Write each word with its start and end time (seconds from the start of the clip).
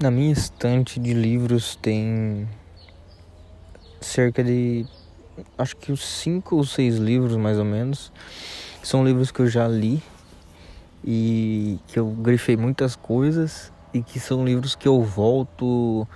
Na 0.00 0.10
minha 0.10 0.32
estante 0.32 0.98
de 0.98 1.12
livros 1.12 1.76
tem 1.76 2.48
cerca 4.00 4.42
de 4.42 4.86
acho 5.58 5.76
que 5.76 5.92
os 5.92 6.02
cinco 6.02 6.56
ou 6.56 6.64
seis 6.64 6.96
livros 6.96 7.36
mais 7.36 7.58
ou 7.58 7.66
menos. 7.66 8.10
São 8.82 9.04
livros 9.04 9.30
que 9.30 9.40
eu 9.40 9.46
já 9.46 9.68
li 9.68 10.02
e 11.04 11.78
que 11.86 11.98
eu 11.98 12.06
grifei 12.06 12.56
muitas 12.56 12.96
coisas 12.96 13.70
e 13.92 14.00
que 14.00 14.18
são 14.18 14.42
livros 14.42 14.74
que 14.74 14.88
eu 14.88 15.02
volto 15.02 16.08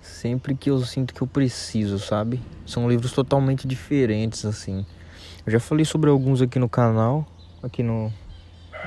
sempre 0.00 0.54
que 0.54 0.70
eu 0.70 0.80
sinto 0.80 1.12
que 1.12 1.20
eu 1.20 1.26
preciso, 1.26 1.98
sabe? 1.98 2.40
São 2.64 2.88
livros 2.88 3.12
totalmente 3.12 3.68
diferentes 3.68 4.46
assim. 4.46 4.86
Eu 5.44 5.52
já 5.52 5.60
falei 5.60 5.84
sobre 5.84 6.08
alguns 6.08 6.40
aqui 6.40 6.58
no 6.58 6.68
canal, 6.68 7.26
aqui 7.62 7.82
no, 7.82 8.10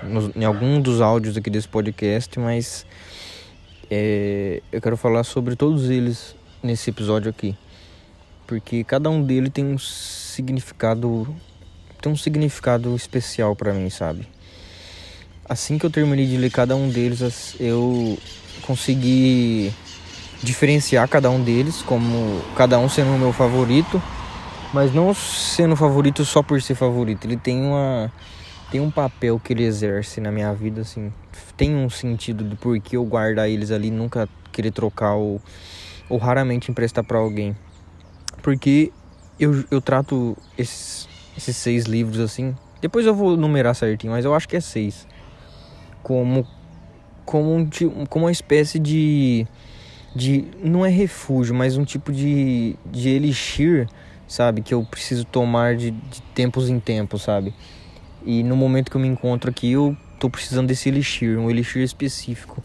no 0.02 0.32
em 0.36 0.46
algum 0.46 0.82
dos 0.82 1.00
áudios 1.00 1.38
aqui 1.38 1.52
desse 1.52 1.68
podcast, 1.68 2.40
mas 2.40 2.88
é, 3.94 4.62
eu 4.72 4.80
quero 4.80 4.96
falar 4.96 5.26
sobre 5.26 5.58
todos 5.58 5.90
eles 5.90 6.34
nesse 6.64 6.90
episódio 6.90 7.30
aqui, 7.30 7.58
porque 8.48 8.86
cada 8.86 9.10
um 9.10 9.22
deles 9.22 9.52
tem 9.54 9.66
um 9.66 9.78
significado 9.78 11.28
tem 12.02 12.10
um 12.10 12.16
significado 12.16 12.96
especial 12.96 13.54
para 13.54 13.74
mim, 13.74 13.90
sabe? 13.90 14.26
Assim 15.48 15.78
que 15.78 15.86
eu 15.86 15.90
terminei 15.90 16.26
de 16.26 16.38
ler 16.38 16.50
cada 16.50 16.74
um 16.74 16.88
deles, 16.88 17.56
eu 17.60 18.18
consegui 18.62 19.74
diferenciar 20.42 21.08
cada 21.10 21.30
um 21.30 21.44
deles, 21.44 21.82
como 21.82 22.42
cada 22.56 22.80
um 22.80 22.88
sendo 22.88 23.14
o 23.14 23.20
meu 23.20 23.34
favorito, 23.34 24.02
mas 24.74 24.94
não 24.94 25.14
sendo 25.14 25.76
favorito 25.76 26.24
só 26.24 26.42
por 26.42 26.62
ser 26.62 26.76
favorito. 26.76 27.26
Ele 27.26 27.36
tem 27.36 27.62
uma 27.62 28.10
tem 28.72 28.80
um 28.80 28.90
papel 28.90 29.38
que 29.38 29.52
ele 29.52 29.66
exerce 29.66 30.22
na 30.22 30.32
minha 30.32 30.54
vida, 30.54 30.80
assim. 30.80 31.12
Tem 31.56 31.76
um 31.76 31.90
sentido 31.90 32.44
do 32.44 32.56
porquê 32.56 32.98
eu 32.98 33.06
guardar 33.06 33.50
eles 33.50 33.72
ali, 33.72 33.92
nunca 33.92 34.28
querer 34.52 34.72
trocar 34.72 35.16
ou, 35.16 35.42
ou 36.10 36.18
raramente 36.18 36.72
emprestar 36.72 37.04
para 37.04 37.18
alguém. 37.18 37.56
Porque 38.42 38.92
eu, 39.40 39.64
eu 39.72 39.82
trato 39.82 40.38
esses, 40.58 41.08
esses 41.38 41.56
seis 41.58 41.86
livros 41.86 42.20
assim. 42.20 42.56
Depois 42.82 43.06
eu 43.06 43.14
vou 43.14 43.38
numerar 43.38 43.76
certinho, 43.76 44.14
mas 44.14 44.26
eu 44.26 44.34
acho 44.34 44.48
que 44.48 44.56
é 44.56 44.60
seis. 44.60 45.08
Como, 46.02 46.48
como, 47.26 47.56
um, 47.56 47.70
como 48.10 48.26
uma 48.26 48.32
espécie 48.32 48.80
de. 48.80 49.46
de 50.16 50.46
não 50.64 50.86
é 50.86 50.90
refúgio, 50.90 51.54
mas 51.54 51.78
um 51.78 51.86
tipo 51.86 52.12
de, 52.12 52.76
de 52.86 53.10
elixir, 53.10 53.88
sabe? 54.28 54.62
Que 54.62 54.74
eu 54.74 54.84
preciso 54.84 55.26
tomar 55.26 55.76
de, 55.76 55.92
de 55.92 56.22
tempos 56.34 56.70
em 56.70 56.80
tempos, 56.80 57.22
sabe? 57.22 57.54
E 58.26 58.44
no 58.44 58.56
momento 58.56 58.90
que 58.90 58.98
eu 58.98 59.02
me 59.02 59.08
encontro 59.08 59.50
aqui, 59.50 59.72
eu 59.72 59.96
tô 60.22 60.30
precisando 60.30 60.68
desse 60.68 60.88
elixir, 60.88 61.40
um 61.40 61.50
elixir 61.50 61.82
específico. 61.82 62.64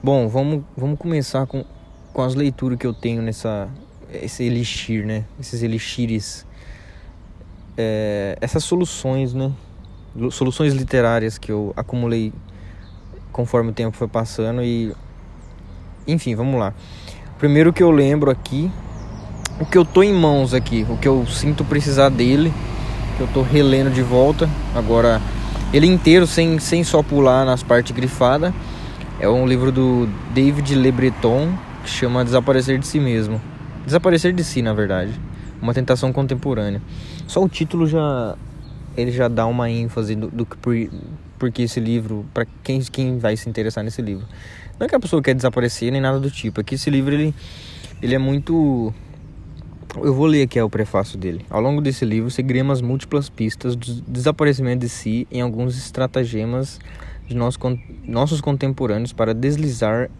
Bom, 0.00 0.28
vamos, 0.28 0.62
vamos 0.76 0.96
começar 0.96 1.44
com, 1.44 1.64
com 2.12 2.22
as 2.22 2.36
leituras 2.36 2.78
que 2.78 2.86
eu 2.86 2.94
tenho 2.94 3.20
nessa 3.20 3.68
esse 4.12 4.44
elixir, 4.44 5.04
né? 5.04 5.24
Esses 5.38 5.64
elixires, 5.64 6.46
é, 7.76 8.38
essas 8.40 8.62
soluções, 8.62 9.34
né? 9.34 9.50
Soluções 10.30 10.72
literárias 10.72 11.38
que 11.38 11.50
eu 11.50 11.74
acumulei 11.76 12.32
conforme 13.32 13.70
o 13.70 13.72
tempo 13.72 13.96
foi 13.96 14.06
passando 14.06 14.62
e 14.62 14.94
enfim, 16.06 16.36
vamos 16.36 16.60
lá. 16.60 16.72
Primeiro 17.36 17.72
que 17.72 17.82
eu 17.82 17.90
lembro 17.90 18.30
aqui, 18.30 18.70
o 19.60 19.66
que 19.66 19.76
eu 19.76 19.84
tô 19.84 20.04
em 20.04 20.12
mãos 20.12 20.54
aqui, 20.54 20.86
o 20.88 20.96
que 20.96 21.08
eu 21.08 21.26
sinto 21.26 21.64
precisar 21.64 22.10
dele 22.10 22.52
que 23.16 23.22
eu 23.22 23.26
tô 23.26 23.42
relendo 23.42 23.90
de 23.90 24.02
volta. 24.02 24.48
Agora 24.72 25.20
ele 25.72 25.86
inteiro 25.86 26.26
sem, 26.26 26.58
sem 26.58 26.84
só 26.84 27.02
pular 27.02 27.44
nas 27.44 27.62
partes 27.62 27.94
grifadas. 27.94 28.52
É 29.18 29.28
um 29.28 29.46
livro 29.46 29.72
do 29.72 30.08
David 30.34 30.74
Le 30.74 30.92
Breton 30.92 31.52
que 31.82 31.90
chama 31.90 32.24
Desaparecer 32.24 32.78
de 32.78 32.86
Si 32.86 33.00
Mesmo. 33.00 33.40
Desaparecer 33.84 34.32
de 34.32 34.44
Si, 34.44 34.62
na 34.62 34.72
verdade. 34.72 35.12
Uma 35.60 35.72
tentação 35.72 36.12
contemporânea. 36.12 36.82
Só 37.26 37.42
o 37.42 37.48
título 37.48 37.86
já 37.86 38.36
ele 38.96 39.12
já 39.12 39.28
dá 39.28 39.46
uma 39.46 39.70
ênfase 39.70 40.14
do, 40.14 40.28
do 40.28 40.46
por, 40.46 40.74
porque 41.38 41.62
esse 41.62 41.78
livro, 41.78 42.24
para 42.32 42.46
quem, 42.62 42.80
quem 42.80 43.18
vai 43.18 43.36
se 43.36 43.48
interessar 43.48 43.84
nesse 43.84 44.00
livro. 44.00 44.26
Não 44.78 44.86
é 44.86 44.88
que 44.88 44.94
a 44.94 45.00
pessoa 45.00 45.22
quer 45.22 45.34
desaparecer 45.34 45.92
nem 45.92 46.00
nada 46.00 46.18
do 46.18 46.30
tipo, 46.30 46.60
é 46.60 46.64
que 46.64 46.74
esse 46.74 46.88
livro 46.88 47.14
ele, 47.14 47.34
ele 48.02 48.14
é 48.14 48.18
muito 48.18 48.92
eu 50.02 50.14
vou 50.14 50.26
ler 50.26 50.42
aqui 50.42 50.60
o 50.60 50.70
prefácio 50.70 51.18
dele. 51.18 51.44
Ao 51.48 51.60
longo 51.60 51.80
desse 51.80 52.04
livro, 52.04 52.30
seguiremos 52.30 52.80
múltiplas 52.80 53.28
pistas 53.28 53.74
do 53.74 54.00
desaparecimento 54.02 54.80
de 54.80 54.88
si 54.88 55.26
em 55.30 55.40
alguns 55.40 55.76
estratagemas 55.76 56.78
de 57.26 57.34
nossos 57.34 58.40
contemporâneos 58.40 59.12
para 59.12 59.34
deslizar 59.34 60.10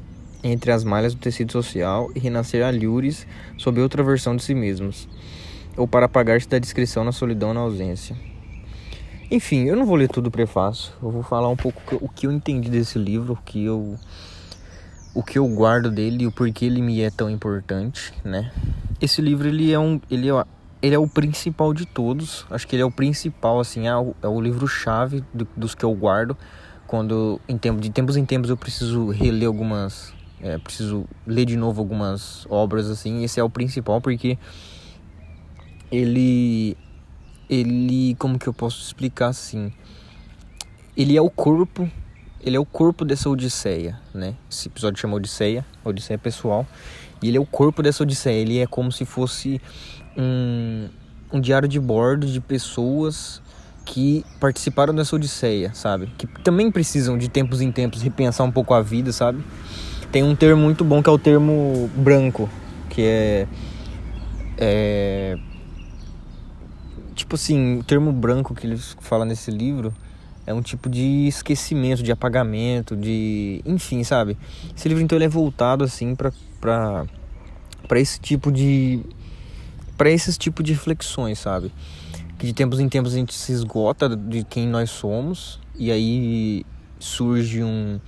entre 0.43 0.71
as 0.71 0.85
malhas 0.85 1.15
do 1.15 1.21
tecido 1.21 1.53
social 1.53 2.11
e 2.15 2.19
renascer 2.19 2.65
alhures 2.65 3.27
sob 3.57 3.81
outra 3.81 4.03
versão 4.03 4.37
de 4.37 4.43
si 4.43 4.55
mesmos, 4.55 5.09
ou 5.77 5.87
para 5.89 6.07
apagar-se 6.07 6.49
da 6.49 6.59
descrição 6.59 7.05
na 7.05 7.13
solidão 7.13 7.53
na 7.53 7.61
ausência. 7.61 8.17
Enfim, 9.31 9.65
eu 9.65 9.75
não 9.75 9.85
vou 9.85 9.97
ler 9.97 10.09
tudo 10.09 10.29
o 10.29 10.31
prefácio, 10.31 10.93
eu 11.03 11.11
vou 11.11 11.23
falar 11.23 11.49
um 11.49 11.57
pouco 11.57 11.81
o 12.01 12.09
que 12.09 12.27
eu 12.27 12.33
entendi 12.33 12.71
desse 12.71 12.99
livro, 12.99 13.33
o 13.33 13.37
que 13.45 13.65
eu 13.65 13.99
o 15.17 15.23
que 15.23 15.39
eu 15.39 15.49
guardo 15.49 15.91
dele 15.91 16.25
e 16.25 16.27
o 16.27 16.31
porquê 16.31 16.67
ele 16.67 16.83
me 16.83 17.01
é 17.01 17.11
tão 17.11 17.31
importante, 17.31 18.13
né? 18.23 18.53
Esse 19.01 19.23
livro 19.23 19.49
ele 19.49 19.73
é 19.73 19.79
um 19.79 19.99
ele 20.11 20.29
é, 20.29 20.45
ele 20.83 20.95
é 20.95 20.99
o 20.99 21.09
principal 21.09 21.73
de 21.73 21.87
todos. 21.87 22.45
Acho 22.51 22.69
que 22.69 22.77
ele 22.77 22.83
é 22.83 22.85
o 22.85 22.91
principal 22.91 23.59
assim, 23.59 23.89
é 23.89 23.97
o, 23.97 24.15
é 24.23 24.29
o 24.29 24.39
livro 24.39 24.69
chave 24.69 25.25
do, 25.33 25.49
dos 25.57 25.75
que 25.75 25.87
eu 25.87 25.95
guardo 25.95 26.37
quando 26.87 27.41
em 27.49 27.57
tempo 27.57 27.81
de 27.81 27.89
tempos 27.89 28.19
em 28.19 28.27
tempos 28.27 28.51
eu 28.51 28.59
preciso 28.59 29.09
reler 29.09 29.49
algumas 29.49 30.13
é, 30.39 30.59
preciso 30.59 31.07
ler 31.27 31.47
de 31.47 31.57
novo 31.57 31.81
algumas 31.81 32.47
obras 32.51 32.91
assim. 32.91 33.25
Esse 33.25 33.41
é 33.41 33.43
o 33.43 33.49
principal 33.49 34.03
porque 34.03 34.39
ele 35.91 36.77
ele 37.49 38.15
como 38.17 38.39
que 38.39 38.47
eu 38.47 38.53
posso 38.53 38.83
explicar 38.83 39.29
assim? 39.29 39.73
Ele 40.95 41.17
é 41.17 41.23
o 41.23 41.31
corpo 41.31 41.91
ele 42.41 42.57
é 42.57 42.61
o 42.61 42.65
corpo 42.65 43.05
dessa 43.05 43.29
odisseia, 43.29 43.99
né? 44.15 44.35
Esse 44.51 44.69
episódio 44.69 45.01
chama 45.01 45.17
Odisseia, 45.17 45.65
Odisseia 45.85 46.19
pessoal. 46.19 46.67
E 47.23 47.29
ele 47.29 47.37
é 47.37 47.41
o 47.41 47.47
corpo 47.47 47.83
dessa 47.83 48.03
odisseia. 48.03 48.41
Ele 48.41 48.59
é 48.59 48.67
como 48.67 48.93
se 48.93 49.05
fosse 49.05 49.61
um, 50.17 50.89
um 51.33 51.41
diário 51.41 51.67
de 51.67 51.81
bordo 51.81 52.27
de 52.27 52.41
pessoas 52.41 53.43
que 53.85 54.25
participaram 54.41 54.95
dessa 54.95 55.17
odisseia, 55.17 55.73
sabe? 55.73 56.13
Que 56.19 56.27
também 56.43 56.71
precisam 56.71 57.17
de 57.17 57.29
tempos 57.29 57.61
em 57.61 57.73
tempos 57.73 58.03
repensar 58.03 58.45
um 58.45 58.53
pouco 58.53 58.75
a 58.75 58.83
vida, 58.83 59.13
sabe? 59.13 59.43
Tem 60.13 60.23
um 60.23 60.35
termo 60.35 60.63
muito 60.63 60.85
bom 60.85 61.03
que 61.03 61.09
é 61.09 61.13
o 61.13 61.19
termo 61.19 61.91
branco, 61.97 62.49
que 62.91 63.03
é, 63.03 63.49
é 64.59 65.39
tipo 67.15 67.35
assim, 67.35 67.79
o 67.79 67.85
termo 67.85 68.13
branco 68.13 68.55
que 68.55 68.67
eles 68.67 68.97
falam 69.01 69.27
nesse 69.27 69.51
livro 69.51 69.93
é 70.47 70.55
um 70.55 70.63
tipo 70.63 70.89
de 70.89 71.27
esquecimento, 71.27 72.03
de 72.03 72.13
apagamento, 72.13 72.97
de. 72.97 73.61
Enfim, 73.67 74.05
sabe? 74.05 74.39
Esse 74.75 74.89
livro 74.89 75.03
então 75.03 75.19
ele 75.19 75.25
é 75.25 75.29
voltado 75.29 75.85
assim 75.85 76.15
para 76.15 76.33
para 77.89 78.01
esse 78.01 78.21
tipo 78.21 78.53
de. 78.53 79.01
para 79.99 80.09
esses 80.11 80.39
tipos 80.39 80.65
de 80.65 80.73
reflexões, 80.73 81.41
sabe? 81.41 81.73
Que 82.39 82.47
de 82.47 82.53
tempos 82.53 82.79
em 82.79 82.89
tempos 82.89 83.13
a 83.15 83.17
gente 83.17 83.35
se 83.35 83.53
esgota 83.53 84.15
de 84.17 84.45
quem 84.45 84.69
nós 84.69 84.91
somos 84.91 85.59
e 85.77 85.91
aí 85.91 86.65
surge 86.99 87.63
um 87.63 87.99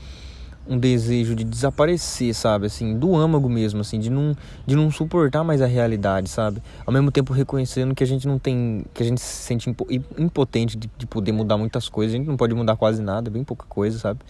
um 0.68 0.78
desejo 0.78 1.34
de 1.34 1.44
desaparecer, 1.44 2.34
sabe? 2.34 2.66
Assim, 2.66 2.98
do 2.98 3.16
âmago 3.16 3.48
mesmo, 3.48 3.80
assim, 3.80 3.98
de 3.98 4.10
não, 4.10 4.36
de 4.66 4.76
não 4.76 4.90
suportar 4.90 5.42
mais 5.42 5.62
a 5.62 5.66
realidade, 5.66 6.28
sabe? 6.28 6.62
Ao 6.84 6.92
mesmo 6.92 7.10
tempo 7.10 7.32
reconhecendo 7.32 7.94
que 7.94 8.04
a 8.04 8.06
gente 8.06 8.28
não 8.28 8.38
tem, 8.38 8.84
que 8.92 9.02
a 9.02 9.06
gente 9.06 9.20
se 9.20 9.44
sente 9.44 9.74
impotente 10.18 10.76
de, 10.76 10.90
de 10.98 11.06
poder 11.06 11.32
mudar 11.32 11.56
muitas 11.56 11.88
coisas, 11.88 12.14
a 12.14 12.18
gente 12.18 12.28
não 12.28 12.36
pode 12.36 12.54
mudar 12.54 12.76
quase 12.76 13.00
nada, 13.00 13.30
bem 13.30 13.42
pouca 13.42 13.64
coisa, 13.66 13.98
sabe? 13.98 14.20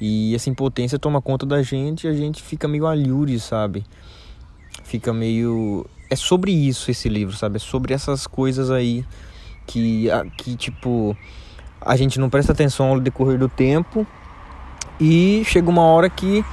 E 0.00 0.32
essa 0.34 0.48
impotência 0.48 0.98
toma 0.98 1.20
conta 1.20 1.44
da 1.44 1.60
gente 1.60 2.06
e 2.06 2.08
a 2.08 2.12
gente 2.12 2.40
fica 2.40 2.68
meio 2.68 2.86
alhure, 2.86 3.38
sabe? 3.40 3.84
Fica 4.84 5.12
meio. 5.12 5.84
É 6.08 6.14
sobre 6.14 6.52
isso 6.52 6.90
esse 6.90 7.08
livro, 7.08 7.36
sabe? 7.36 7.56
É 7.56 7.58
sobre 7.58 7.92
essas 7.92 8.26
coisas 8.26 8.70
aí 8.70 9.04
que, 9.66 10.06
que 10.36 10.56
tipo, 10.56 11.16
a 11.80 11.96
gente 11.96 12.20
não 12.20 12.30
presta 12.30 12.52
atenção 12.52 12.86
ao 12.86 13.00
decorrer 13.00 13.38
do 13.38 13.48
tempo 13.48 14.06
e 15.00 15.42
chega 15.44 15.68
uma 15.68 15.82
hora 15.82 16.10
que 16.10 16.44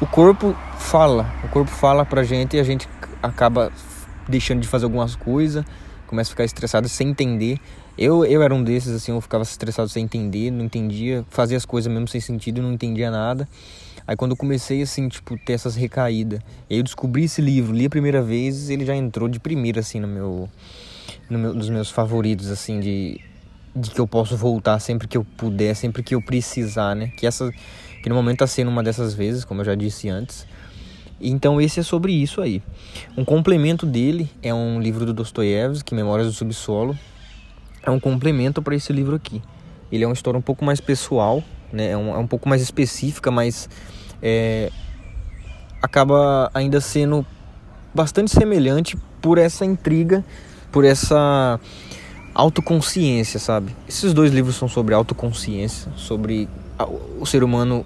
o 0.00 0.06
corpo 0.06 0.54
fala, 0.78 1.32
o 1.42 1.48
corpo 1.48 1.70
fala 1.70 2.04
pra 2.04 2.22
gente 2.22 2.56
e 2.56 2.60
a 2.60 2.62
gente 2.62 2.88
acaba 3.22 3.72
deixando 4.28 4.60
de 4.60 4.68
fazer 4.68 4.84
algumas 4.84 5.16
coisas, 5.16 5.64
começa 6.06 6.30
a 6.30 6.32
ficar 6.32 6.44
estressado 6.44 6.88
sem 6.88 7.08
entender. 7.08 7.58
Eu, 7.96 8.24
eu 8.26 8.42
era 8.42 8.54
um 8.54 8.62
desses, 8.62 8.94
assim, 8.94 9.12
eu 9.12 9.20
ficava 9.20 9.42
estressado 9.42 9.88
sem 9.88 10.04
entender, 10.04 10.50
não 10.50 10.66
entendia, 10.66 11.24
fazia 11.30 11.56
as 11.56 11.64
coisas 11.64 11.90
mesmo 11.90 12.06
sem 12.08 12.20
sentido, 12.20 12.60
não 12.60 12.72
entendia 12.72 13.10
nada. 13.10 13.48
Aí 14.06 14.14
quando 14.14 14.32
eu 14.32 14.36
comecei, 14.36 14.82
assim, 14.82 15.08
tipo, 15.08 15.36
ter 15.38 15.54
essas 15.54 15.74
recaídas, 15.74 16.40
aí 16.70 16.76
eu 16.76 16.82
descobri 16.82 17.24
esse 17.24 17.40
livro, 17.40 17.74
li 17.74 17.86
a 17.86 17.90
primeira 17.90 18.22
vez, 18.22 18.70
ele 18.70 18.84
já 18.84 18.94
entrou 18.94 19.28
de 19.28 19.40
primeira, 19.40 19.80
assim, 19.80 19.98
no 19.98 20.06
meu, 20.06 20.48
no 21.28 21.38
meu, 21.38 21.54
nos 21.54 21.70
meus 21.70 21.90
favoritos, 21.90 22.50
assim, 22.50 22.78
de, 22.78 23.20
de 23.74 23.90
que 23.90 23.98
eu 23.98 24.06
posso 24.06 24.36
voltar 24.36 24.78
sempre 24.78 25.08
que 25.08 25.16
eu 25.16 25.24
puder, 25.24 25.74
sempre 25.74 26.02
que 26.02 26.14
eu 26.14 26.22
precisar, 26.22 26.94
né? 26.94 27.08
Que 27.16 27.26
essa 27.26 27.50
que 28.06 28.08
no 28.08 28.14
momento 28.14 28.34
está 28.34 28.46
sendo 28.46 28.70
uma 28.70 28.84
dessas 28.84 29.14
vezes, 29.14 29.44
como 29.44 29.62
eu 29.62 29.64
já 29.64 29.74
disse 29.74 30.08
antes. 30.08 30.46
Então 31.20 31.60
esse 31.60 31.80
é 31.80 31.82
sobre 31.82 32.12
isso 32.12 32.40
aí. 32.40 32.62
Um 33.16 33.24
complemento 33.24 33.84
dele 33.84 34.30
é 34.40 34.54
um 34.54 34.80
livro 34.80 35.04
do 35.04 35.12
Dostoiévski, 35.12 35.92
Memórias 35.92 36.28
do 36.28 36.32
Subsolo. 36.32 36.96
É 37.82 37.90
um 37.90 37.98
complemento 37.98 38.62
para 38.62 38.76
esse 38.76 38.92
livro 38.92 39.16
aqui. 39.16 39.42
Ele 39.90 40.04
é 40.04 40.06
uma 40.06 40.12
história 40.12 40.38
um 40.38 40.42
pouco 40.42 40.64
mais 40.64 40.80
pessoal, 40.80 41.42
né? 41.72 41.90
é, 41.90 41.96
um, 41.96 42.14
é 42.14 42.18
um 42.18 42.28
pouco 42.28 42.48
mais 42.48 42.62
específica, 42.62 43.32
mas 43.32 43.68
é, 44.22 44.70
acaba 45.82 46.48
ainda 46.54 46.80
sendo 46.80 47.26
bastante 47.92 48.30
semelhante 48.30 48.96
por 49.20 49.36
essa 49.36 49.64
intriga, 49.64 50.24
por 50.70 50.84
essa 50.84 51.58
autoconsciência, 52.32 53.40
sabe? 53.40 53.74
Esses 53.88 54.14
dois 54.14 54.32
livros 54.32 54.54
são 54.54 54.68
sobre 54.68 54.94
autoconsciência, 54.94 55.90
sobre 55.96 56.48
o 57.18 57.26
ser 57.26 57.42
humano 57.42 57.84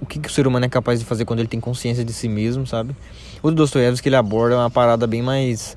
o 0.00 0.06
que, 0.06 0.18
que 0.18 0.28
o 0.28 0.32
ser 0.32 0.46
humano 0.46 0.66
é 0.66 0.68
capaz 0.68 1.00
de 1.00 1.04
fazer 1.06 1.24
quando 1.24 1.40
ele 1.40 1.48
tem 1.48 1.60
consciência 1.60 2.04
de 2.04 2.12
si 2.12 2.28
mesmo, 2.28 2.66
sabe? 2.66 2.94
O 3.42 3.50
do 3.50 3.56
Dostoiévski 3.56 4.08
ele 4.08 4.16
aborda 4.16 4.56
uma 4.56 4.70
parada 4.70 5.06
bem 5.06 5.22
mais 5.22 5.76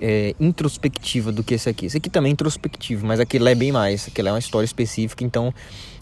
é, 0.00 0.34
introspectiva 0.38 1.32
do 1.32 1.42
que 1.42 1.54
esse 1.54 1.68
aqui. 1.68 1.86
Esse 1.86 1.96
aqui 1.96 2.10
também 2.10 2.30
é 2.30 2.32
introspectivo, 2.32 3.06
mas 3.06 3.20
aquele 3.20 3.48
é 3.48 3.54
bem 3.54 3.72
mais. 3.72 4.06
Aquele 4.08 4.28
é 4.28 4.32
uma 4.32 4.38
história 4.38 4.64
específica, 4.64 5.24
então 5.24 5.52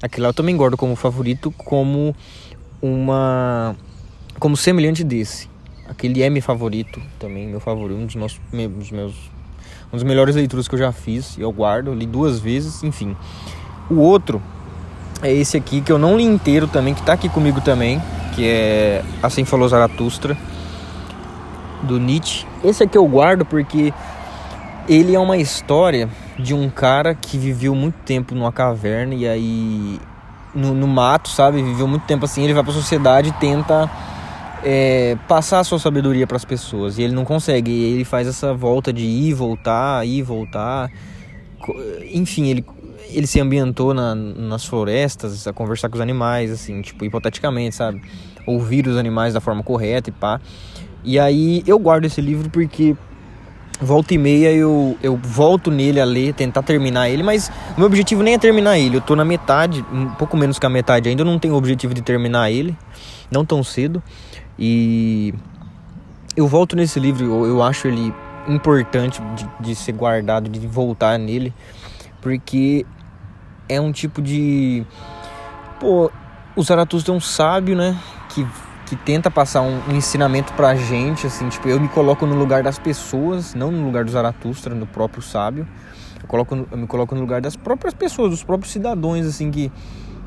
aquele 0.01 0.27
eu 0.27 0.35
também 0.35 0.57
guardo 0.57 0.77
como 0.77 0.97
favorito, 0.97 1.51
como 1.53 2.15
uma 2.81 3.77
como 4.39 4.57
semelhante 4.57 5.05
desse. 5.05 5.49
Aquele 5.89 6.23
é 6.23 6.31
meu 6.31 6.43
favorito 6.43 7.01
também, 7.19 7.47
meu 7.47 7.61
favorito, 7.61 7.99
um 7.99 8.07
dos 8.07 8.15
meus, 8.15 8.41
meus, 8.53 8.91
meus 8.91 9.15
um 9.93 9.97
dos 9.97 10.03
melhores 10.03 10.35
leituras 10.35 10.67
que 10.67 10.75
eu 10.75 10.79
já 10.79 10.91
fiz, 10.91 11.37
eu 11.39 11.53
guardo, 11.53 11.89
eu 11.89 11.95
li 11.95 12.07
duas 12.07 12.41
vezes, 12.41 12.83
enfim. 12.83 13.15
O 13.91 13.97
outro 13.97 14.43
é 15.23 15.33
esse 15.33 15.57
aqui 15.57 15.81
que 15.81 15.93
eu 15.93 15.99
não 15.99 16.17
li 16.17 16.25
inteiro 16.25 16.67
também, 16.67 16.95
que 16.95 17.03
tá 17.03 17.13
aqui 17.13 17.29
comigo 17.29 17.61
também, 17.61 18.03
que 18.35 18.47
é 18.47 19.05
Assim 19.23 19.45
Falou 19.45 19.69
Zaratustra, 19.69 20.37
do 21.83 21.99
Nietzsche. 21.99 22.47
Esse 22.65 22.83
aqui 22.83 22.99
eu 22.99 23.07
guardo 23.07 23.45
porque 23.45 23.95
ele 24.89 25.15
é 25.15 25.19
uma 25.19 25.37
história 25.37 26.09
de 26.39 26.55
um 26.55 26.69
cara 26.69 27.15
que 27.15 27.39
viveu 27.39 27.75
muito 27.75 27.97
tempo 28.05 28.35
numa 28.35 28.53
caverna 28.53 29.15
e 29.15 29.29
aí 29.29 30.01
no, 30.55 30.75
no 30.75 30.87
mato, 30.87 31.29
sabe? 31.29 31.63
Viveu 31.63 31.87
muito 31.87 32.05
tempo 32.05 32.25
assim. 32.25 32.43
Ele 32.43 32.55
vai 32.55 32.65
pra 32.65 32.73
sociedade 32.73 33.29
e 33.29 33.33
tenta 33.33 33.89
é, 34.65 35.17
passar 35.29 35.61
a 35.61 35.65
sua 35.65 35.79
sabedoria 35.79 36.27
para 36.27 36.37
as 36.37 36.45
pessoas 36.45 36.99
e 36.99 37.03
ele 37.03 37.15
não 37.15 37.25
consegue. 37.25 37.71
Ele 37.71 38.05
faz 38.05 38.27
essa 38.27 38.53
volta 38.53 38.93
de 38.93 39.05
ir, 39.05 39.35
voltar, 39.35 40.07
ir, 40.07 40.23
voltar. 40.23 40.91
Enfim, 42.13 42.49
ele 42.49 42.65
ele 43.15 43.27
se 43.27 43.41
ambientou 43.41 43.95
na, 43.95 44.15
nas 44.15 44.65
florestas 44.65 45.47
a 45.47 45.53
conversar 45.53 45.89
com 45.89 45.97
os 45.97 46.01
animais, 46.01 46.51
assim, 46.51 46.81
tipo, 46.83 47.05
hipoteticamente, 47.05 47.75
sabe? 47.75 48.03
Ouvir 48.47 48.87
os 48.87 48.97
animais 48.97 49.35
da 49.35 49.41
forma 49.41 49.63
correta 49.63 50.11
e 50.11 50.13
pá. 50.13 50.41
E 51.05 51.19
aí 51.19 51.63
eu 51.67 51.79
guardo 51.79 52.05
esse 52.05 52.21
livro 52.21 52.49
porque 52.51 52.97
volta 53.81 54.15
e 54.15 54.19
meia 54.19 54.53
eu, 54.53 54.97
eu 55.03 55.17
volto 55.17 55.71
nele 55.71 56.01
a 56.01 56.05
ler, 56.05 56.33
tentar 56.35 56.63
terminar 56.63 57.09
ele, 57.09 57.23
mas 57.23 57.51
o 57.77 57.81
meu 57.81 57.87
objetivo 57.87 58.23
nem 58.23 58.35
é 58.35 58.39
terminar 58.39 58.79
ele, 58.79 58.97
eu 58.97 59.01
tô 59.01 59.17
na 59.17 59.25
metade, 59.25 59.85
um 59.93 60.11
pouco 60.11 60.37
menos 60.37 60.59
que 60.59 60.67
a 60.67 60.71
metade 60.71 61.09
ainda, 61.09 61.23
eu 61.23 61.27
não 61.27 61.39
tenho 61.39 61.55
o 61.55 61.57
objetivo 61.57 61.93
de 61.93 62.03
terminar 62.03 62.51
ele, 62.51 62.77
não 63.31 63.45
tão 63.45 63.65
cedo. 63.65 64.03
E 64.59 65.35
eu 66.37 66.47
volto 66.47 66.77
nesse 66.77 67.01
livro, 67.01 67.25
eu, 67.25 67.47
eu 67.47 67.63
acho 67.63 67.89
ele 67.89 68.15
importante 68.47 69.21
de, 69.35 69.49
de 69.61 69.75
ser 69.75 69.93
guardado, 69.93 70.49
de 70.49 70.67
voltar 70.67 71.19
nele, 71.19 71.53
porque 72.21 72.87
é 73.69 73.81
um 73.81 73.93
tipo 73.93 74.21
de. 74.21 74.85
Pô, 75.79 76.11
o 76.55 76.63
Zaratustra 76.63 77.13
é 77.13 77.17
um 77.17 77.21
sábio, 77.21 77.77
né? 77.77 77.99
Que, 78.29 78.47
que 78.87 78.97
tenta 78.97 79.31
passar 79.31 79.63
um, 79.63 79.81
um, 79.89 79.97
ensinamento 79.97 80.53
pra 80.53 80.75
gente, 80.75 81.27
assim, 81.27 81.49
tipo, 81.49 81.69
eu 81.69 81.81
me 81.81 81.89
coloco 81.89 82.27
no 82.27 82.35
lugar 82.35 82.63
das 82.63 82.79
pessoas, 82.79 83.55
não 83.55 83.71
no 83.71 83.85
lugar 83.85 84.05
do 84.05 84.11
Zaratustra, 84.11 84.75
no 84.75 84.87
próprio 84.87 85.23
sábio. 85.23 85.67
Eu, 86.21 86.29
coloco, 86.29 86.67
eu 86.71 86.79
me 86.79 86.87
coloco 86.87 87.15
no 87.15 87.21
lugar 87.21 87.41
das 87.41 87.57
próprias 87.57 87.95
pessoas, 87.95 88.31
dos 88.31 88.45
próprios 88.45 88.73
cidadãos, 88.73 89.27
assim, 89.27 89.51
que. 89.51 89.73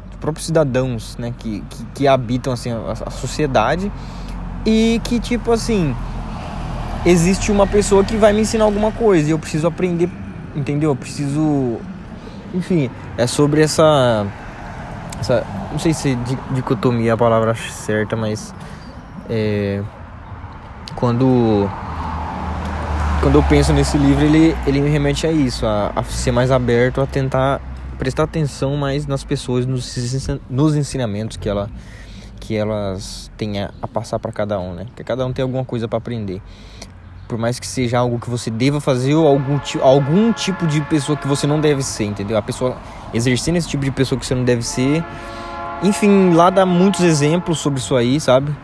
Dos 0.10 0.20
próprios 0.20 0.46
cidadãos, 0.46 1.18
né? 1.18 1.34
Que, 1.38 1.64
que, 1.70 1.86
que 1.94 2.08
habitam, 2.08 2.52
assim, 2.52 2.72
a, 2.72 2.94
a 3.06 3.12
sociedade. 3.12 3.92
E 4.66 5.00
que, 5.04 5.20
tipo, 5.20 5.52
assim. 5.52 5.96
Existe 7.06 7.52
uma 7.52 7.68
pessoa 7.68 8.04
que 8.04 8.18
vai 8.18 8.34
me 8.34 8.42
ensinar 8.42 8.64
alguma 8.64 8.92
coisa 8.92 9.28
e 9.28 9.32
eu 9.32 9.38
preciso 9.38 9.68
aprender, 9.68 10.10
entendeu? 10.56 10.90
Eu 10.90 10.96
preciso 10.96 11.80
enfim, 12.56 12.90
é 13.18 13.28
sobre 13.28 13.62
essa. 13.62 14.26
essa 15.20 15.46
não 15.72 15.80
sei 15.80 15.94
se 15.94 16.18
dicotomia 16.52 17.12
é 17.12 17.14
a 17.14 17.18
palavra 17.18 17.54
certa, 17.56 18.16
mas. 18.16 18.54
É, 19.30 19.84
quando. 20.96 21.70
Quando 23.22 23.36
eu 23.36 23.44
penso 23.44 23.74
nesse 23.74 23.98
livro, 23.98 24.24
ele, 24.24 24.56
ele 24.68 24.82
me 24.82 24.90
remete 24.90 25.26
a 25.26 25.32
isso, 25.32 25.66
a, 25.66 25.92
a 25.96 26.04
ser 26.04 26.32
mais 26.32 26.52
aberto, 26.52 27.02
a 27.02 27.08
tentar 27.08 27.60
prestar 27.98 28.24
atenção 28.24 28.76
mais 28.76 29.08
nas 29.08 29.24
pessoas, 29.24 29.66
nos, 29.66 29.96
nos 30.48 30.76
ensinamentos 30.76 31.36
que, 31.38 31.50
ela, 31.50 31.68
que 32.40 32.56
elas 32.56 33.32
têm 33.36 33.64
a, 33.64 33.72
a 33.82 33.88
passar 33.88 34.20
para 34.20 34.32
cada 34.32 34.60
um, 34.60 34.74
né? 34.74 34.86
Que 34.96 35.04
cada 35.04 35.26
um 35.26 35.34
tem 35.34 35.42
alguma 35.42 35.66
coisa 35.66 35.88
para 35.88 35.98
aprender 35.98 36.40
por 37.28 37.38
mais 37.38 37.60
que 37.60 37.68
seja 37.68 38.00
algo 38.00 38.20
que 38.20 38.30
você 38.30 38.50
deva 38.50 38.80
fazer 38.80 39.14
ou 39.16 39.28
algum, 39.28 39.60
algum 39.82 40.32
tipo 40.32 40.66
de 40.68 40.82
pessoa 40.82 41.18
que 41.18 41.28
você 41.28 41.48
não 41.48 41.60
deve 41.60 41.84
ser, 41.84 42.06
entendeu? 42.06 42.38
A 42.38 42.42
pessoa 42.42 42.78
exercendo 43.14 43.58
esse 43.58 43.68
tipo 43.68 43.84
de 43.84 43.92
pessoa 43.92 44.20
que 44.20 44.26
você 44.26 44.36
não 44.36 44.44
deve 44.44 44.62
ser. 44.62 45.04
Enfim, 45.84 46.34
lá 46.34 46.50
dá 46.50 46.66
muitos 46.66 47.02
exemplos 47.02 47.60
sobre 47.60 47.80
isso 47.80 47.96
aí, 47.96 48.20
sabe? 48.20 48.56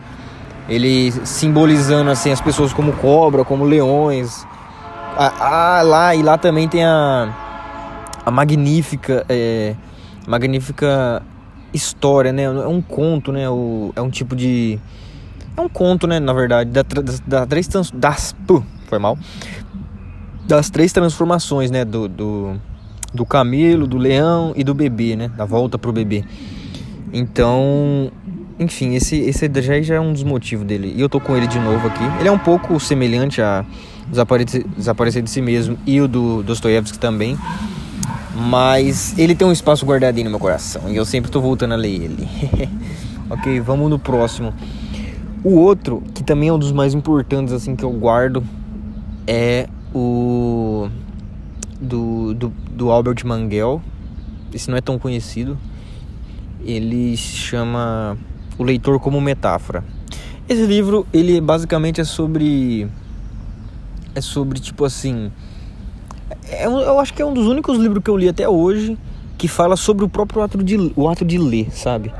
Ele 0.68 1.12
simbolizando 1.24 2.10
assim 2.10 2.30
as 2.30 2.40
pessoas 2.40 2.72
como 2.72 2.92
cobra, 2.92 3.44
como 3.44 3.64
leões. 3.64 4.46
Ah, 5.16 5.78
ah 5.78 5.82
lá 5.82 6.14
e 6.14 6.22
lá 6.22 6.38
também 6.38 6.68
tem 6.68 6.84
a 6.84 7.34
a 8.24 8.30
magnífica 8.30 9.26
é, 9.28 9.74
magnífica 10.26 11.22
história, 11.74 12.32
né? 12.32 12.44
É 12.44 12.66
um 12.66 12.80
conto, 12.80 13.32
né? 13.32 13.48
O, 13.48 13.92
é 13.96 14.00
um 14.00 14.10
tipo 14.10 14.36
de 14.36 14.78
é 15.56 15.60
um 15.60 15.68
conto, 15.68 16.06
né? 16.06 16.18
Na 16.18 16.32
verdade, 16.32 16.70
da, 16.70 16.82
da, 17.26 17.46
três 17.46 17.68
das 17.92 18.34
puh, 18.46 18.62
foi 18.86 18.98
mal. 18.98 19.18
Das 20.46 20.70
três 20.70 20.92
transformações, 20.92 21.70
né? 21.70 21.84
Do, 21.84 22.08
do, 22.08 22.56
do 23.12 23.24
camelo, 23.26 23.86
do 23.86 23.98
leão 23.98 24.52
e 24.56 24.64
do 24.64 24.74
bebê, 24.74 25.16
né? 25.16 25.28
Da 25.36 25.44
volta 25.44 25.78
pro 25.78 25.92
bebê. 25.92 26.24
Então, 27.12 28.10
enfim, 28.58 28.94
esse, 28.94 29.18
esse 29.18 29.50
já, 29.60 29.80
já 29.82 29.94
é 29.96 30.00
um 30.00 30.12
dos 30.12 30.22
motivos 30.22 30.66
dele. 30.66 30.94
E 30.96 31.00
eu 31.00 31.08
tô 31.08 31.20
com 31.20 31.36
ele 31.36 31.46
de 31.46 31.58
novo 31.58 31.86
aqui. 31.86 32.04
Ele 32.18 32.28
é 32.28 32.32
um 32.32 32.38
pouco 32.38 32.78
semelhante 32.80 33.42
a 33.42 33.64
Desaparecer, 34.08 34.64
Desaparecer 34.76 35.22
de 35.22 35.30
Si 35.30 35.42
Mesmo 35.42 35.78
e 35.86 36.00
o 36.00 36.08
do 36.08 36.42
Dostoiévski 36.42 36.98
também. 36.98 37.36
Mas 38.34 39.16
ele 39.18 39.34
tem 39.34 39.46
um 39.46 39.52
espaço 39.52 39.84
guardadinho 39.84 40.24
no 40.24 40.30
meu 40.30 40.40
coração. 40.40 40.82
E 40.88 40.96
eu 40.96 41.04
sempre 41.04 41.30
tô 41.30 41.40
voltando 41.40 41.74
a 41.74 41.76
ler 41.76 42.02
ele. 42.02 42.28
ok, 43.28 43.60
vamos 43.60 43.90
no 43.90 43.98
próximo. 43.98 44.54
O 45.44 45.56
outro, 45.56 46.02
que 46.14 46.22
também 46.22 46.48
é 46.48 46.52
um 46.52 46.58
dos 46.58 46.70
mais 46.70 46.94
importantes 46.94 47.52
assim 47.52 47.74
que 47.74 47.84
eu 47.84 47.90
guardo, 47.90 48.44
é 49.26 49.68
o 49.94 50.88
do, 51.80 52.34
do, 52.34 52.52
do 52.70 52.90
Albert 52.90 53.24
Manguel. 53.24 53.82
Esse 54.54 54.70
não 54.70 54.76
é 54.76 54.80
tão 54.80 54.98
conhecido. 54.98 55.58
Ele 56.64 57.16
se 57.16 57.36
chama 57.36 58.16
O 58.56 58.62
Leitor 58.62 59.00
como 59.00 59.20
Metáfora. 59.20 59.84
Esse 60.48 60.64
livro, 60.66 61.06
ele 61.12 61.40
basicamente 61.40 62.00
é 62.00 62.04
sobre 62.04 62.88
é 64.14 64.20
sobre 64.20 64.60
tipo 64.60 64.84
assim, 64.84 65.32
é, 66.48 66.66
eu 66.66 66.98
acho 66.98 67.14
que 67.14 67.22
é 67.22 67.24
um 67.24 67.32
dos 67.32 67.46
únicos 67.46 67.78
livros 67.78 68.02
que 68.04 68.10
eu 68.10 68.16
li 68.16 68.28
até 68.28 68.48
hoje 68.48 68.98
que 69.38 69.48
fala 69.48 69.76
sobre 69.76 70.04
o 70.04 70.08
próprio 70.08 70.42
ato 70.42 70.62
de 70.62 70.92
o 70.94 71.08
ato 71.08 71.24
de 71.24 71.38
ler, 71.38 71.70
sabe? 71.72 72.12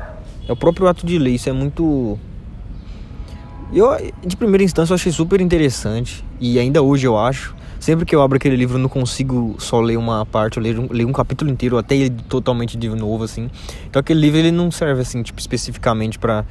É 0.47 0.51
o 0.51 0.55
próprio 0.55 0.87
ato 0.87 1.05
de 1.05 1.17
ler, 1.17 1.31
isso 1.31 1.49
é 1.49 1.53
muito 1.53 2.17
eu, 3.79 3.89
de 4.25 4.37
primeira 4.37 4.63
instância, 4.63 4.91
eu 4.91 4.95
achei 4.95 5.11
super 5.11 5.41
interessante 5.41 6.23
e 6.39 6.59
ainda 6.59 6.81
hoje 6.81 7.07
eu 7.07 7.17
acho. 7.17 7.55
Sempre 7.79 8.05
que 8.05 8.15
eu 8.15 8.21
abro 8.21 8.37
aquele 8.37 8.55
livro, 8.55 8.77
eu 8.77 8.81
não 8.81 8.87
consigo 8.87 9.57
só 9.59 9.81
ler 9.81 9.97
uma 9.97 10.25
parte, 10.25 10.55
eu 10.55 10.63
leio 10.63 10.83
um, 10.83 10.87
leio 10.89 11.09
um 11.09 11.11
capítulo 11.11 11.51
inteiro, 11.51 11.77
até 11.77 11.93
ele 11.93 12.11
totalmente 12.29 12.77
de 12.77 12.87
novo, 12.87 13.25
assim. 13.25 13.49
Então 13.85 13.99
aquele 13.99 14.21
livro 14.21 14.39
ele 14.39 14.51
não 14.51 14.71
serve, 14.71 15.01
assim, 15.01 15.21
tipo, 15.21 15.37
especificamente 15.37 16.17
para 16.17 16.45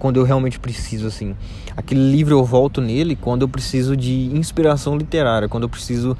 quando 0.00 0.18
eu 0.18 0.24
realmente 0.24 0.58
preciso, 0.58 1.06
assim. 1.06 1.36
Aquele 1.76 2.00
livro 2.10 2.34
eu 2.34 2.44
volto 2.44 2.80
nele 2.80 3.14
quando 3.14 3.42
eu 3.42 3.48
preciso 3.48 3.96
de 3.96 4.30
inspiração 4.34 4.96
literária, 4.96 5.48
quando 5.48 5.62
eu 5.62 5.68
preciso. 5.68 6.16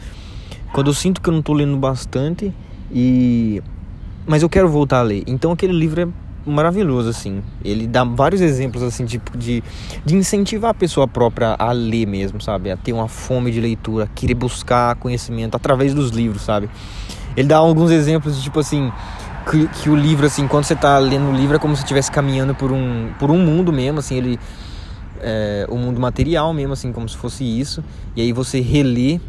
Quando 0.73 0.90
eu 0.90 0.94
sinto 0.94 1.21
que 1.21 1.28
eu 1.28 1.35
não 1.35 1.42
tô 1.42 1.52
lendo 1.54 1.76
bastante 1.76 2.52
e. 2.88 3.61
Mas 4.25 4.42
eu 4.42 4.49
quero 4.49 4.68
voltar 4.68 5.00
a 5.00 5.02
ler. 5.02 5.25
Então 5.26 5.50
aquele 5.50 5.73
livro 5.73 6.02
é 6.02 6.09
maravilhoso, 6.46 7.08
assim. 7.08 7.42
Ele 7.64 7.87
dá 7.87 8.04
vários 8.04 8.40
exemplos, 8.40 8.82
assim, 8.82 9.04
tipo, 9.04 9.37
de, 9.37 9.62
de 10.04 10.16
incentivar 10.16 10.70
a 10.70 10.75
pessoa 10.75 11.06
própria 11.06 11.54
a 11.58 11.72
ler 11.72 12.06
mesmo, 12.06 12.40
sabe? 12.40 12.70
A 12.70 12.76
ter 12.76 12.92
uma 12.92 13.08
fome 13.08 13.50
de 13.50 13.61
leitura, 13.61 14.08
querer 14.14 14.34
buscar 14.34 14.96
conhecimento 14.96 15.56
através 15.56 15.94
dos 15.94 16.11
livros, 16.11 16.42
sabe? 16.42 16.68
Ele 17.37 17.49
dá 17.49 17.58
alguns 17.58 17.90
exemplos, 17.90 18.37
de, 18.37 18.42
tipo 18.42 18.61
assim, 18.61 18.92
que, 19.50 19.66
que, 19.68 19.90
o 19.90 19.96
livro, 19.96 20.26
assim, 20.26 20.46
quando 20.46 20.64
você 20.64 20.76
tá 20.76 20.99
lendo 20.99 21.30
o 21.30 21.32
livro, 21.32 21.56
é 21.56 21.58
como 21.58 21.75
se 21.75 21.82
estivesse 21.82 22.11
caminhando 22.11 22.54
por 22.54 22.70
um, 22.70 23.11
por 23.18 23.30
um 23.30 23.38
mundo 23.38 23.72
mesmo, 23.72 23.99
assim, 23.99 24.16
ele. 24.16 24.38
É, 25.25 25.66
o 25.68 25.76
mundo 25.76 26.00
material 26.00 26.52
mesmo, 26.52 26.72
assim, 26.72 26.92
como 26.92 27.08
se 27.08 27.16
fosse 27.16 27.44
isso. 27.44 27.82
E 28.16 28.20
aí 28.20 28.32
você 28.32 28.61
relê, 28.61 29.20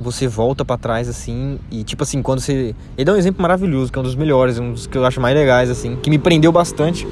você 0.00 0.28
volta 0.28 0.64
para 0.64 0.78
trás, 0.78 1.08
assim, 1.08 1.58
e 1.70 1.82
tipo 1.82 2.02
assim, 2.02 2.22
quando 2.22 2.40
você. 2.40 2.74
Ele 2.96 3.04
dá 3.04 3.12
um 3.12 3.16
exemplo 3.16 3.42
maravilhoso, 3.42 3.90
que 3.90 3.98
é 3.98 4.00
um 4.00 4.04
dos 4.04 4.14
melhores, 4.14 4.58
um 4.58 4.72
dos 4.72 4.86
que 4.86 4.96
eu 4.96 5.04
acho 5.04 5.20
mais 5.20 5.34
legais, 5.34 5.68
assim, 5.70 5.96
que 5.96 6.08
me 6.08 6.18
prendeu 6.18 6.52
bastante. 6.52 7.06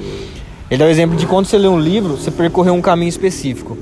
Ele 0.69 0.79
dá 0.79 0.85
o 0.85 0.87
um 0.87 0.91
exemplo 0.91 1.15
de 1.15 1.25
quando 1.25 1.45
você 1.45 1.57
lê 1.57 1.67
um 1.67 1.79
livro, 1.79 2.17
você 2.17 2.31
percorreu 2.31 2.73
um 2.73 2.81
caminho 2.81 3.09
específico. 3.09 3.77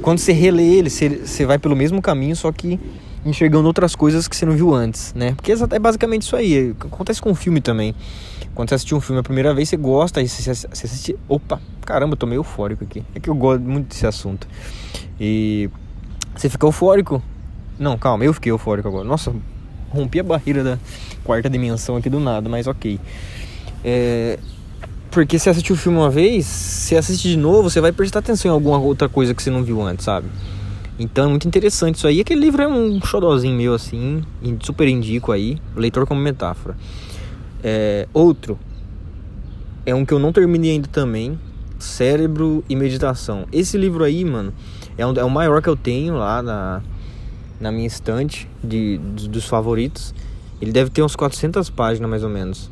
Quando 0.00 0.18
você 0.18 0.32
relê 0.32 0.64
ele, 0.64 0.90
você, 0.90 1.08
você 1.08 1.46
vai 1.46 1.58
pelo 1.58 1.76
mesmo 1.76 2.02
caminho, 2.02 2.34
só 2.34 2.50
que 2.50 2.78
enxergando 3.24 3.66
outras 3.66 3.94
coisas 3.94 4.26
que 4.26 4.36
você 4.36 4.44
não 4.44 4.52
viu 4.52 4.74
antes, 4.74 5.14
né? 5.14 5.32
Porque 5.34 5.52
é 5.52 5.78
basicamente 5.78 6.22
isso 6.22 6.34
aí. 6.34 6.74
Acontece 6.80 7.22
com 7.22 7.30
o 7.30 7.34
filme 7.34 7.60
também. 7.60 7.94
Quando 8.54 8.68
você 8.68 8.74
assistiu 8.74 8.96
um 8.96 9.00
filme 9.00 9.20
a 9.20 9.22
primeira 9.22 9.54
vez, 9.54 9.68
você 9.68 9.76
gosta, 9.76 10.20
aí 10.20 10.28
você, 10.28 10.42
você 10.52 10.66
assiste. 10.66 11.16
Opa, 11.28 11.60
caramba, 11.86 12.14
eu 12.14 12.16
tô 12.16 12.26
meio 12.26 12.40
eufórico 12.40 12.84
aqui. 12.84 13.04
É 13.14 13.20
que 13.20 13.30
eu 13.30 13.34
gosto 13.34 13.62
muito 13.62 13.88
desse 13.88 14.06
assunto. 14.06 14.46
E 15.18 15.70
você 16.36 16.48
fica 16.48 16.66
eufórico. 16.66 17.22
Não, 17.78 17.96
calma, 17.96 18.24
eu 18.24 18.32
fiquei 18.32 18.52
eufórico 18.52 18.88
agora. 18.88 19.04
Nossa, 19.04 19.32
rompi 19.90 20.20
a 20.20 20.22
barreira 20.22 20.62
da 20.62 20.78
quarta 21.24 21.48
dimensão 21.48 21.96
aqui 21.96 22.08
do 22.08 22.20
nada, 22.20 22.48
mas 22.48 22.66
ok. 22.66 22.98
É, 23.84 24.38
porque 25.10 25.38
se 25.38 25.50
assistiu 25.50 25.74
o 25.74 25.78
filme 25.78 25.98
uma 25.98 26.10
vez, 26.10 26.46
se 26.46 26.96
assiste 26.96 27.28
de 27.28 27.36
novo, 27.36 27.68
você 27.68 27.80
vai 27.80 27.92
prestar 27.92 28.20
atenção 28.20 28.50
em 28.50 28.54
alguma 28.54 28.78
outra 28.78 29.08
coisa 29.08 29.34
que 29.34 29.42
você 29.42 29.50
não 29.50 29.62
viu 29.62 29.82
antes, 29.82 30.04
sabe? 30.04 30.26
Então 30.98 31.26
é 31.26 31.28
muito 31.28 31.46
interessante 31.48 31.96
isso 31.96 32.06
aí. 32.06 32.20
Aquele 32.20 32.40
livro 32.40 32.62
é 32.62 32.68
um 32.68 33.00
xodozinho 33.04 33.56
meu 33.56 33.74
assim, 33.74 34.22
super 34.60 34.88
indico 34.88 35.32
aí, 35.32 35.58
leitor 35.76 36.06
como 36.06 36.20
metáfora. 36.20 36.76
É, 37.62 38.08
outro 38.12 38.58
é 39.84 39.94
um 39.94 40.04
que 40.04 40.14
eu 40.14 40.18
não 40.18 40.32
terminei 40.32 40.72
ainda 40.72 40.88
também, 40.88 41.38
Cérebro 41.78 42.64
e 42.68 42.76
Meditação. 42.76 43.46
Esse 43.52 43.76
livro 43.76 44.04
aí, 44.04 44.24
mano, 44.24 44.52
é, 44.96 45.06
um, 45.06 45.12
é 45.14 45.24
o 45.24 45.30
maior 45.30 45.60
que 45.60 45.68
eu 45.68 45.76
tenho 45.76 46.14
lá 46.14 46.42
na, 46.42 46.82
na 47.62 47.70
minha 47.70 47.86
estante 47.86 48.48
de, 48.62 48.98
dos, 48.98 49.46
favoritos. 49.46 50.12
Ele 50.60 50.72
deve 50.72 50.90
ter 50.90 51.02
uns 51.02 51.14
400 51.14 51.70
páginas 51.70 52.10
mais 52.10 52.24
ou 52.24 52.28
menos. 52.28 52.68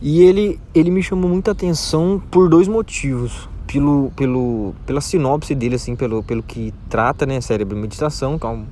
E 0.00 0.22
ele, 0.22 0.58
ele 0.74 0.90
me 0.90 1.02
chamou 1.02 1.30
muita 1.30 1.50
atenção 1.52 2.20
por 2.30 2.48
dois 2.48 2.66
motivos. 2.66 3.48
Pelo, 3.66 4.12
pelo, 4.16 4.74
pela 4.86 5.00
sinopse 5.00 5.54
dele, 5.54 5.74
assim, 5.74 5.96
pelo, 5.96 6.22
pelo 6.22 6.42
que 6.42 6.72
trata, 6.88 7.26
né? 7.26 7.40
Cérebro 7.40 7.76
e 7.76 7.80
meditação, 7.80 8.38
que 8.38 8.46
é 8.46 8.48
um 8.48 8.64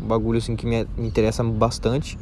bagulho 0.00 0.38
assim, 0.38 0.54
que 0.54 0.64
me, 0.64 0.86
me 0.96 1.08
interessa 1.08 1.42
bastante. 1.44 2.16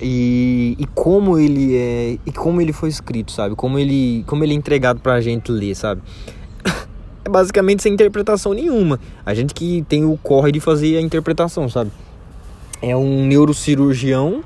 E, 0.00 0.76
e 0.78 0.86
como 0.94 1.38
ele 1.38 1.76
é. 1.76 2.18
E 2.24 2.32
como 2.32 2.60
ele 2.60 2.72
foi 2.72 2.88
escrito, 2.88 3.30
sabe? 3.32 3.54
Como 3.54 3.78
ele, 3.78 4.24
como 4.26 4.42
ele 4.42 4.54
é 4.54 4.56
entregado 4.56 4.98
pra 4.98 5.20
gente 5.20 5.52
ler, 5.52 5.76
sabe? 5.76 6.00
É 7.24 7.28
basicamente 7.28 7.82
sem 7.82 7.92
interpretação 7.92 8.52
nenhuma. 8.52 9.00
A 9.24 9.34
gente 9.34 9.54
que 9.54 9.84
tem 9.88 10.04
o 10.04 10.18
corre 10.22 10.52
de 10.52 10.60
fazer 10.60 10.98
a 10.98 11.00
interpretação, 11.00 11.68
sabe? 11.68 11.90
É 12.82 12.94
um 12.94 13.26
neurocirurgião 13.26 14.44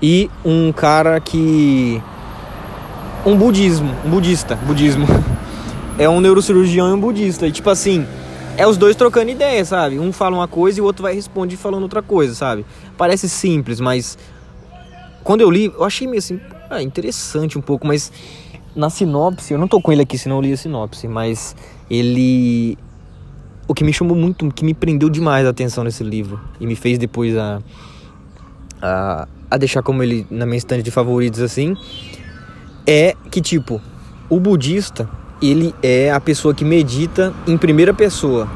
e 0.00 0.30
um 0.44 0.72
cara 0.72 1.18
que 1.20 2.00
um 3.26 3.36
budismo, 3.36 3.94
um 4.04 4.10
budista, 4.10 4.56
budismo. 4.56 5.06
É 5.98 6.08
um 6.08 6.18
neurocirurgião 6.18 6.88
e 6.88 6.92
um 6.94 7.00
budista. 7.00 7.46
E 7.46 7.52
tipo 7.52 7.68
assim, 7.68 8.06
é 8.56 8.66
os 8.66 8.78
dois 8.78 8.96
trocando 8.96 9.30
ideia, 9.30 9.62
sabe? 9.66 9.98
Um 9.98 10.10
fala 10.12 10.34
uma 10.34 10.48
coisa 10.48 10.78
e 10.78 10.80
o 10.80 10.84
outro 10.86 11.02
vai 11.02 11.12
responder 11.12 11.56
falando 11.56 11.82
outra 11.82 12.00
coisa, 12.00 12.34
sabe? 12.34 12.64
Parece 12.96 13.28
simples, 13.28 13.80
mas 13.80 14.16
quando 15.22 15.42
eu 15.42 15.50
li, 15.50 15.66
eu 15.66 15.84
achei 15.84 16.06
meio 16.06 16.20
assim, 16.20 16.40
ah, 16.70 16.82
interessante 16.82 17.58
um 17.58 17.60
pouco, 17.60 17.86
mas 17.86 18.10
na 18.74 18.88
sinopse, 18.88 19.52
eu 19.52 19.58
não 19.58 19.68
tô 19.68 19.78
com 19.80 19.92
ele 19.92 20.02
aqui, 20.02 20.16
senão 20.16 20.36
eu 20.36 20.42
li 20.42 20.52
a 20.54 20.56
sinopse, 20.56 21.06
mas 21.06 21.54
ele 21.90 22.78
o 23.66 23.74
que 23.74 23.84
me 23.84 23.92
chamou 23.92 24.16
muito, 24.16 24.46
o 24.46 24.52
que 24.52 24.64
me 24.64 24.74
prendeu 24.74 25.08
demais 25.08 25.46
a 25.46 25.50
atenção 25.50 25.84
nesse 25.84 26.02
livro 26.02 26.40
e 26.58 26.66
me 26.66 26.74
fez 26.74 26.98
depois 26.98 27.36
a 27.36 27.60
a 28.80 29.28
a 29.50 29.56
deixar 29.56 29.82
como 29.82 30.02
ele 30.02 30.24
na 30.30 30.46
minha 30.46 30.58
estante 30.58 30.82
de 30.82 30.90
favoritos 30.90 31.40
assim, 31.40 31.76
é 32.86 33.16
que 33.30 33.40
tipo, 33.40 33.80
o 34.28 34.38
budista, 34.38 35.08
ele 35.42 35.74
é 35.82 36.12
a 36.12 36.20
pessoa 36.20 36.54
que 36.54 36.64
medita 36.64 37.34
em 37.46 37.58
primeira 37.58 37.92
pessoa. 37.92 38.48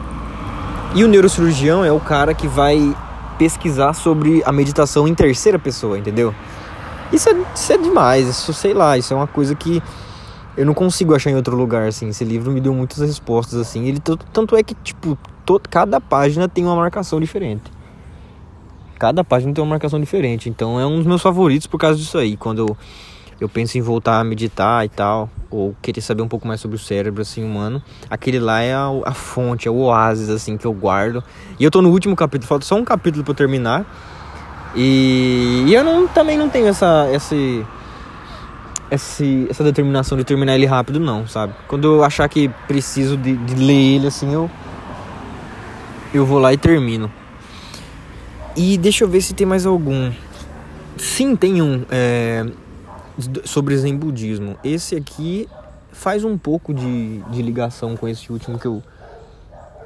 E 0.94 1.02
o 1.02 1.08
neurocirurgião 1.08 1.84
é 1.84 1.90
o 1.90 1.98
cara 1.98 2.32
que 2.32 2.46
vai 2.46 2.96
pesquisar 3.36 3.92
sobre 3.94 4.42
a 4.46 4.52
meditação 4.52 5.08
em 5.08 5.14
terceira 5.14 5.58
pessoa, 5.58 5.98
entendeu? 5.98 6.32
Isso 7.12 7.28
é, 7.28 7.34
isso 7.52 7.72
é 7.72 7.76
demais, 7.76 8.28
isso 8.28 8.52
sei 8.52 8.72
lá, 8.72 8.96
isso 8.96 9.12
é 9.12 9.16
uma 9.16 9.26
coisa 9.26 9.56
que 9.56 9.82
eu 10.56 10.66
não 10.66 10.75
consigo 10.75 11.14
achar 11.14 11.30
em 11.30 11.37
outro 11.37 11.56
lugar, 11.56 11.88
assim. 11.88 12.08
Esse 12.08 12.25
livro 12.25 12.50
me 12.52 12.61
deu 12.61 12.75
muitas 12.75 12.99
respostas, 12.99 13.58
assim. 13.58 13.87
Ele 13.87 14.00
tanto 14.00 14.56
é 14.56 14.62
que, 14.62 14.75
tipo, 14.75 15.18
todo, 15.44 15.68
cada 15.68 16.00
página 16.00 16.49
tem 16.49 16.64
uma 16.64 16.76
marcação 16.76 17.20
diferente 17.20 17.70
cada 19.04 19.23
página 19.23 19.52
tem 19.52 19.62
uma 19.62 19.70
marcação 19.70 20.00
diferente. 20.00 20.49
Então 20.49 20.80
é 20.80 20.87
um 20.87 20.96
dos 20.96 21.06
meus 21.06 21.20
favoritos 21.20 21.66
por 21.66 21.78
causa 21.78 21.99
disso 21.99 22.16
aí. 22.16 22.37
Quando 22.37 22.61
eu, 22.61 22.76
eu 23.38 23.49
penso 23.49 23.76
em 23.76 23.82
voltar 23.82 24.20
a 24.20 24.25
meditar 24.25 24.84
e 24.84 24.88
tal, 24.88 25.28
ou 25.50 25.75
querer 25.82 26.00
saber 26.00 26.23
um 26.23 26.28
pouco 26.28 26.49
mais 26.49 26.61
sobre 26.61 26.76
o 26.76 26.80
cérebro 26.80 27.20
assim 27.20 27.44
humano, 27.44 27.82
aquele 28.08 28.38
lá 28.38 28.62
é 28.62 28.73
a, 28.73 28.88
a 29.04 29.12
fonte, 29.12 29.68
é 29.68 29.70
o 29.70 29.76
oásis 29.76 30.30
assim 30.30 30.56
que 30.56 30.66
eu 30.66 30.73
guardo. 30.73 31.23
E 31.58 31.64
eu 31.64 31.70
tô 31.70 31.82
no 31.82 31.90
último 31.90 32.16
capítulo, 32.16 32.49
falta 32.49 32.64
só 32.64 32.76
um 32.76 32.84
capítulo 32.84 33.25
para 33.25 33.34
terminar. 33.34 33.84
E, 34.75 35.64
e, 35.66 35.75
eu 35.75 35.84
não, 35.84 36.08
também 36.08 36.37
não 36.37 36.49
tenho 36.49 36.66
essa 36.66 37.08
esse, 37.12 37.64
esse, 38.94 39.46
essa 39.50 39.62
determinação 39.62 40.16
de 40.16 40.24
terminar 40.24 40.54
ele 40.54 40.66
rápido 40.66 40.98
não, 40.98 41.26
sabe? 41.26 41.54
Quando 41.68 41.84
eu 41.86 42.04
achar 42.04 42.28
que 42.28 42.48
preciso 42.66 43.16
de, 43.16 43.36
de 43.36 43.54
ler 43.54 43.96
ele 43.96 44.06
assim, 44.06 44.32
eu 44.32 44.50
eu 46.14 46.24
vou 46.24 46.38
lá 46.38 46.52
e 46.52 46.56
termino. 46.56 47.10
E 48.56 48.78
deixa 48.78 49.02
eu 49.02 49.08
ver 49.08 49.20
se 49.20 49.34
tem 49.34 49.46
mais 49.46 49.66
algum. 49.66 50.12
Sim, 50.96 51.34
tem 51.34 51.60
um. 51.60 51.84
É, 51.90 52.46
sobre 53.44 53.76
Zen 53.76 53.96
Budismo. 53.96 54.56
Esse 54.62 54.94
aqui 54.94 55.48
faz 55.92 56.24
um 56.24 56.38
pouco 56.38 56.72
de, 56.72 57.18
de 57.18 57.42
ligação 57.42 57.96
com 57.96 58.06
esse 58.06 58.30
último 58.30 58.58
que 58.58 58.66
eu, 58.66 58.82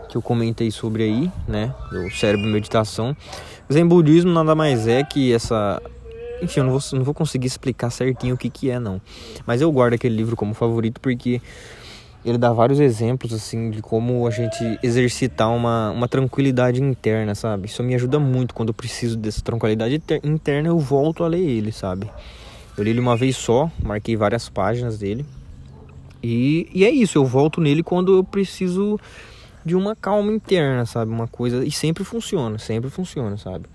que 0.08 0.16
eu 0.16 0.22
comentei 0.22 0.70
sobre 0.70 1.02
aí, 1.02 1.32
né? 1.46 1.74
O 1.92 2.10
cérebro 2.10 2.46
meditação. 2.46 3.16
Zen 3.72 3.86
Budismo 3.86 4.30
nada 4.30 4.54
mais 4.54 4.86
é 4.86 5.02
que 5.02 5.32
essa. 5.32 5.80
Enfim, 6.40 6.61
eu 6.61 6.64
não 6.64 6.73
vou, 6.73 6.80
não 6.92 7.04
vou 7.04 7.14
conseguir 7.14 7.47
explicar 7.47 7.90
certinho 7.90 8.35
o 8.35 8.38
que, 8.38 8.49
que 8.49 8.71
é, 8.71 8.78
não. 8.78 9.00
Mas 9.47 9.61
eu 9.61 9.71
guardo 9.73 9.95
aquele 9.95 10.16
livro 10.16 10.37
como 10.37 10.54
favorito 10.54 11.00
porque 11.00 11.40
ele 12.25 12.38
dá 12.38 12.52
vários 12.52 12.80
exemplos 12.80 13.33
assim 13.33 13.71
de 13.71 13.80
como 13.80 14.26
a 14.26 14.30
gente 14.30 14.78
exercitar 14.83 15.50
uma, 15.50 15.90
uma 15.90 16.09
tranquilidade 16.09 16.83
interna, 16.83 17.35
sabe? 17.35 17.66
Isso 17.66 17.83
me 17.83 17.95
ajuda 17.95 18.18
muito 18.18 18.54
quando 18.54 18.68
eu 18.68 18.75
preciso 18.75 19.16
dessa 19.16 19.40
tranquilidade 19.40 20.02
interna, 20.23 20.68
eu 20.68 20.78
volto 20.78 21.25
a 21.25 21.28
ler 21.28 21.40
ele, 21.40 21.73
sabe? 21.73 22.11
Eu 22.76 22.85
li 22.85 22.90
ele 22.90 23.00
uma 23.00 23.16
vez 23.16 23.37
só, 23.37 23.71
marquei 23.83 24.16
várias 24.16 24.49
páginas 24.49 24.99
dele. 24.99 25.25
E, 26.23 26.68
e 26.75 26.85
é 26.85 26.90
isso, 26.90 27.18
eu 27.18 27.25
volto 27.25 27.61
nele 27.61 27.83
quando 27.83 28.16
eu 28.16 28.25
preciso 28.25 28.99
de 29.64 29.75
uma 29.75 29.95
calma 29.95 30.33
interna, 30.33 30.87
sabe? 30.87 31.11
Uma 31.11 31.28
coisa. 31.28 31.64
E 31.64 31.71
sempre 31.71 32.04
funciona, 32.04 32.59
sempre 32.59 32.90
funciona, 32.90 33.37
sabe? 33.37 33.66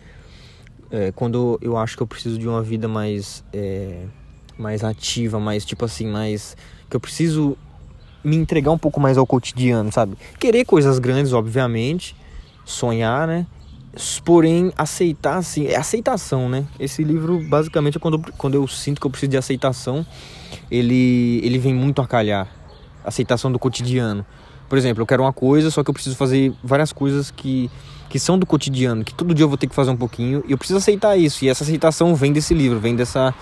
É, 0.94 1.12
quando 1.12 1.58
eu 1.60 1.76
acho 1.76 1.98
que 1.98 2.04
eu 2.04 2.08
preciso 2.08 2.38
de 2.38 2.48
uma 2.48 2.62
vida 2.62 2.88
mais. 2.88 3.44
É, 3.52 4.06
mais 4.56 4.84
ativa, 4.84 5.40
mais 5.40 5.66
tipo 5.66 5.84
assim, 5.84 6.06
mais. 6.06 6.56
Que 6.88 6.96
eu 6.96 7.00
preciso 7.00 7.58
me 8.24 8.36
entregar 8.36 8.70
um 8.70 8.78
pouco 8.78 9.02
mais 9.02 9.18
ao 9.18 9.26
cotidiano, 9.26 9.92
sabe? 9.92 10.16
Querer 10.40 10.64
coisas 10.66 11.00
grandes, 11.00 11.34
obviamente, 11.34 12.16
sonhar, 12.64 13.28
né? 13.28 13.48
Porém, 14.24 14.72
aceitar, 14.78 15.38
assim, 15.38 15.66
é 15.66 15.76
aceitação, 15.76 16.48
né? 16.48 16.64
Esse 16.80 17.04
livro, 17.04 17.40
basicamente, 17.40 17.98
é 17.98 18.00
quando, 18.00 18.20
quando 18.38 18.54
eu 18.54 18.68
sinto 18.68 19.02
que 19.02 19.08
eu 19.08 19.12
preciso 19.12 19.32
de 19.32 19.38
aceitação, 19.38 20.06
ele, 20.70 21.42
ele 21.44 21.58
vem 21.58 21.74
muito 21.74 22.04
a 22.04 22.08
calhar. 22.08 22.48
Aceitação 23.04 23.52
do 23.52 23.58
cotidiano. 23.58 24.24
Por 24.74 24.78
exemplo, 24.80 25.04
eu 25.04 25.06
quero 25.06 25.22
uma 25.22 25.32
coisa, 25.32 25.70
só 25.70 25.84
que 25.84 25.92
eu 25.92 25.94
preciso 25.94 26.16
fazer 26.16 26.52
várias 26.64 26.92
coisas 26.92 27.30
que, 27.30 27.70
que 28.10 28.18
são 28.18 28.40
do 28.40 28.46
cotidiano, 28.48 29.04
que 29.04 29.14
todo 29.14 29.32
dia 29.32 29.44
eu 29.44 29.48
vou 29.48 29.56
ter 29.56 29.68
que 29.68 29.76
fazer 29.76 29.92
um 29.92 29.96
pouquinho, 29.96 30.44
e 30.48 30.52
eu 30.52 30.58
preciso 30.58 30.80
aceitar 30.80 31.16
isso. 31.16 31.46
E 31.46 31.48
essa 31.48 31.64
aceitação 31.64 32.16
vem 32.16 32.34
desse 32.34 32.56
livro, 32.56 32.80
vem 32.80 32.96
dessa, 32.96 33.36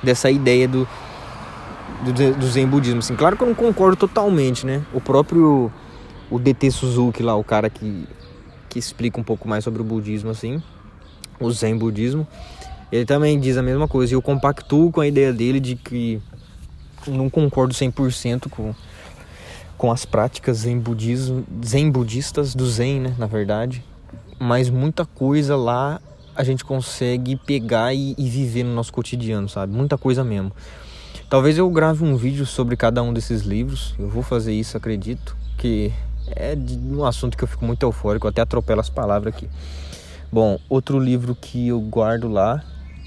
dessa 0.00 0.30
ideia 0.30 0.68
do, 0.68 0.86
do, 2.04 2.34
do 2.34 2.46
Zen 2.46 2.68
Budismo. 2.68 3.00
Assim, 3.00 3.16
claro 3.16 3.36
que 3.36 3.42
eu 3.42 3.48
não 3.48 3.54
concordo 3.56 3.96
totalmente, 3.96 4.64
né? 4.64 4.80
O 4.94 5.00
próprio 5.00 5.72
o 6.30 6.38
DT 6.38 6.70
Suzuki 6.70 7.20
lá, 7.20 7.34
o 7.34 7.42
cara 7.42 7.68
que, 7.68 8.06
que 8.68 8.78
explica 8.78 9.18
um 9.18 9.24
pouco 9.24 9.48
mais 9.48 9.64
sobre 9.64 9.82
o 9.82 9.84
budismo, 9.84 10.30
assim, 10.30 10.62
o 11.40 11.50
Zen 11.50 11.76
Budismo, 11.76 12.24
ele 12.92 13.04
também 13.04 13.40
diz 13.40 13.56
a 13.56 13.62
mesma 13.62 13.88
coisa. 13.88 14.12
E 14.12 14.14
eu 14.14 14.22
compactuo 14.22 14.92
com 14.92 15.00
a 15.00 15.08
ideia 15.08 15.32
dele 15.32 15.58
de 15.58 15.74
que 15.74 16.22
não 17.08 17.28
concordo 17.28 17.74
100% 17.74 18.48
com, 18.48 18.72
com 19.76 19.92
as 19.92 20.04
práticas 20.04 20.58
zen, 20.58 20.78
budismo, 20.78 21.44
zen 21.64 21.90
budistas, 21.90 22.54
do 22.54 22.66
Zen, 22.66 23.00
né, 23.00 23.14
na 23.18 23.26
verdade. 23.26 23.84
Mas 24.38 24.70
muita 24.70 25.04
coisa 25.04 25.56
lá 25.56 26.00
a 26.34 26.44
gente 26.44 26.64
consegue 26.64 27.36
pegar 27.36 27.94
e, 27.94 28.14
e 28.18 28.28
viver 28.28 28.62
no 28.64 28.74
nosso 28.74 28.92
cotidiano, 28.92 29.48
sabe? 29.48 29.72
Muita 29.72 29.96
coisa 29.96 30.22
mesmo. 30.22 30.52
Talvez 31.28 31.58
eu 31.58 31.68
grave 31.70 32.04
um 32.04 32.16
vídeo 32.16 32.46
sobre 32.46 32.76
cada 32.76 33.02
um 33.02 33.12
desses 33.12 33.42
livros. 33.42 33.94
Eu 33.98 34.08
vou 34.08 34.22
fazer 34.22 34.52
isso, 34.52 34.76
acredito. 34.76 35.36
Que 35.56 35.92
é 36.28 36.56
um 36.90 37.04
assunto 37.04 37.36
que 37.36 37.44
eu 37.44 37.48
fico 37.48 37.64
muito 37.64 37.82
eufórico, 37.84 38.26
eu 38.26 38.30
até 38.30 38.42
atropelo 38.42 38.80
as 38.80 38.90
palavras 38.90 39.34
aqui. 39.34 39.48
Bom, 40.30 40.58
outro 40.68 40.98
livro 40.98 41.34
que 41.34 41.68
eu 41.68 41.80
guardo 41.80 42.28
lá 42.28 42.62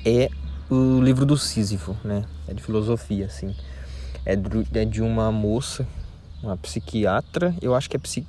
é 0.06 0.30
o 0.70 1.00
livro 1.00 1.26
do 1.26 1.38
Sísifo, 1.38 1.96
né? 2.04 2.24
É 2.48 2.54
de 2.54 2.62
filosofia, 2.62 3.26
assim. 3.26 3.56
É 4.26 4.34
é 4.74 4.86
de 4.86 5.02
uma 5.02 5.32
moça, 5.32 5.86
uma 6.42 6.58
psiquiatra, 6.58 7.54
eu 7.62 7.76
acho 7.76 7.90
que 7.90 7.98
é 7.98 8.00
psi, 8.00 8.26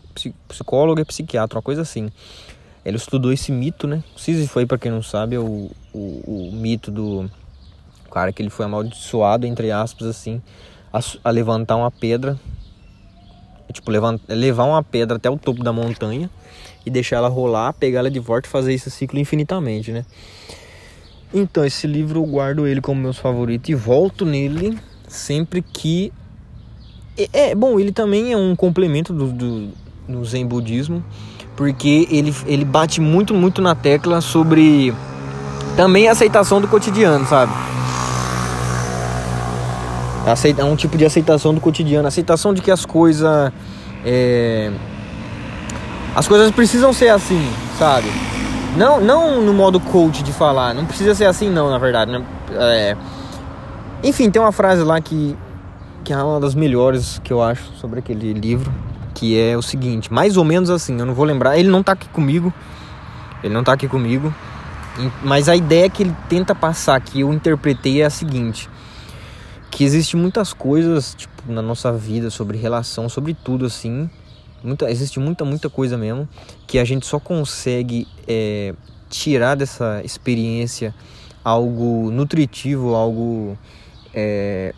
psicóloga 0.49 1.03
e 1.03 1.05
psiquiatra, 1.05 1.59
uma 1.59 1.63
coisa 1.63 1.83
assim. 1.83 2.11
Ela 2.85 2.97
estudou 2.97 3.33
esse 3.33 3.53
mito, 3.53 3.87
né? 3.87 4.03
Sísifo 4.17 4.59
aí, 4.59 4.67
pra 4.67 4.79
quem 4.79 4.91
não 4.91 5.03
sabe, 5.03 5.37
é 5.37 5.39
o, 5.39 5.71
o, 5.93 6.49
o 6.49 6.53
mito 6.53 6.91
do 6.91 7.31
cara 8.11 8.33
que 8.33 8.43
ele 8.43 8.51
foi 8.51 8.67
amaldiçoado, 8.67 9.47
entre 9.47 9.71
aspas, 9.71 10.09
assim, 10.09 10.43
a, 10.93 11.01
a 11.25 11.31
levantar 11.31 11.77
uma 11.77 11.91
pedra. 11.91 12.39
Tipo, 13.73 13.91
levant, 13.91 14.21
levar 14.29 14.65
uma 14.65 14.83
pedra 14.83 15.17
até 15.17 15.31
o 15.31 15.39
topo 15.39 15.63
da 15.63 15.73
montanha 15.73 16.29
e 16.85 16.91
deixar 16.91 17.17
ela 17.17 17.29
rolar, 17.29 17.73
pegar 17.73 18.01
ela 18.01 18.11
de 18.11 18.19
volta 18.19 18.49
e 18.49 18.51
fazer 18.51 18.73
esse 18.73 18.91
ciclo 18.91 19.19
infinitamente, 19.19 19.93
né? 19.93 20.05
Então, 21.33 21.65
esse 21.65 21.87
livro 21.87 22.19
eu 22.19 22.27
guardo 22.27 22.67
ele 22.67 22.81
como 22.81 23.01
meu 23.01 23.15
favorito 23.15 23.69
e 23.71 23.75
volto 23.75 24.27
nele 24.27 24.77
sempre 25.07 25.63
que. 25.63 26.13
É, 27.33 27.51
é 27.51 27.55
bom, 27.55 27.79
ele 27.79 27.93
também 27.93 28.33
é 28.33 28.37
um 28.37 28.55
complemento 28.55 29.13
do, 29.13 29.27
do, 29.27 29.69
do 30.09 30.25
Zen 30.25 30.47
Budismo, 30.47 31.05
porque 31.57 32.07
ele, 32.11 32.35
ele 32.47 32.65
bate 32.65 33.01
muito, 33.01 33.35
muito 33.35 33.61
na 33.61 33.75
tecla 33.75 34.21
sobre 34.21 34.95
também 35.77 36.09
a 36.09 36.13
aceitação 36.13 36.61
do 36.61 36.69
cotidiano, 36.69 37.27
sabe? 37.27 37.53
É 40.59 40.65
um 40.65 40.77
tipo 40.77 40.97
de 40.97 41.05
aceitação 41.05 41.55
do 41.55 41.61
cotidiano, 41.61 42.07
aceitação 42.07 42.53
de 42.53 42.61
que 42.61 42.71
as 42.71 42.85
coisas. 42.85 43.53
É, 44.05 44.71
as 46.15 46.29
coisas 46.29 46.51
precisam 46.51 46.93
ser 46.93 47.09
assim, 47.09 47.43
sabe? 47.79 48.09
Não, 48.77 49.01
não 49.01 49.41
no 49.41 49.53
modo 49.53 49.81
coach 49.81 50.23
de 50.23 50.33
falar, 50.33 50.75
não 50.75 50.85
precisa 50.85 51.15
ser 51.15 51.25
assim 51.25 51.51
não, 51.51 51.71
na 51.71 51.79
verdade, 51.79 52.13
né? 52.13 52.23
É, 52.53 52.97
enfim, 54.03 54.31
tem 54.31 54.41
uma 54.41 54.53
frase 54.53 54.83
lá 54.83 55.01
que, 55.01 55.37
que 56.05 56.13
é 56.13 56.17
uma 56.17 56.41
das 56.41 56.55
melhores 56.55 57.21
que 57.23 57.33
eu 57.33 57.43
acho 57.43 57.73
sobre 57.75 57.99
aquele 57.99 58.33
livro, 58.33 58.73
que 59.15 59.39
é 59.39 59.57
o 59.57 59.63
seguinte, 59.63 60.13
mais 60.13 60.37
ou 60.37 60.45
menos 60.45 60.71
assim, 60.71 60.99
eu 60.99 61.07
não 61.07 61.15
vou 61.15 61.25
lembrar, 61.25 61.59
ele 61.59 61.69
não 61.69 61.83
tá 61.83 61.93
aqui 61.93 62.09
comigo, 62.09 62.53
ele 63.43 63.53
não 63.53 63.63
tá 63.63 63.73
aqui 63.73 63.89
comigo, 63.89 64.35
mas 65.23 65.49
a 65.49 65.57
ideia 65.57 65.89
que 65.89 66.03
ele 66.03 66.17
tenta 66.29 66.55
passar, 66.55 67.01
que 67.01 67.21
eu 67.21 67.33
interpretei 67.33 68.03
é 68.03 68.07
a 68.07 68.11
seguinte, 68.11 68.69
que 69.71 69.85
existe 69.85 70.17
muitas 70.17 70.53
coisas, 70.53 71.15
tipo, 71.15 71.33
na 71.47 71.63
nossa 71.63 71.93
vida, 71.93 72.31
sobre 72.31 72.59
relação, 72.59 73.09
sobre 73.09 73.35
tudo, 73.35 73.67
assim, 73.67 74.11
Muita, 74.63 74.91
existe 74.91 75.19
muita, 75.19 75.43
muita 75.43 75.71
coisa 75.71 75.97
mesmo 75.97 76.29
que 76.67 76.79
a 76.79 76.85
gente 76.85 77.07
só 77.07 77.19
consegue 77.19 78.07
é, 78.29 78.75
tirar 79.09 79.55
dessa 79.55 80.03
experiência 80.05 80.95
algo 81.43 82.11
nutritivo, 82.11 82.95
algo 82.95 83.57
é, 84.13 84.75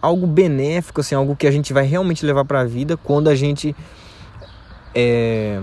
algo 0.00 0.26
benéfico, 0.26 1.00
assim, 1.00 1.14
algo 1.14 1.36
que 1.36 1.46
a 1.46 1.50
gente 1.50 1.72
vai 1.72 1.84
realmente 1.84 2.24
levar 2.24 2.44
para 2.44 2.60
a 2.60 2.64
vida 2.64 2.96
quando 2.96 3.28
a 3.28 3.34
gente 3.34 3.74
é, 4.94 5.60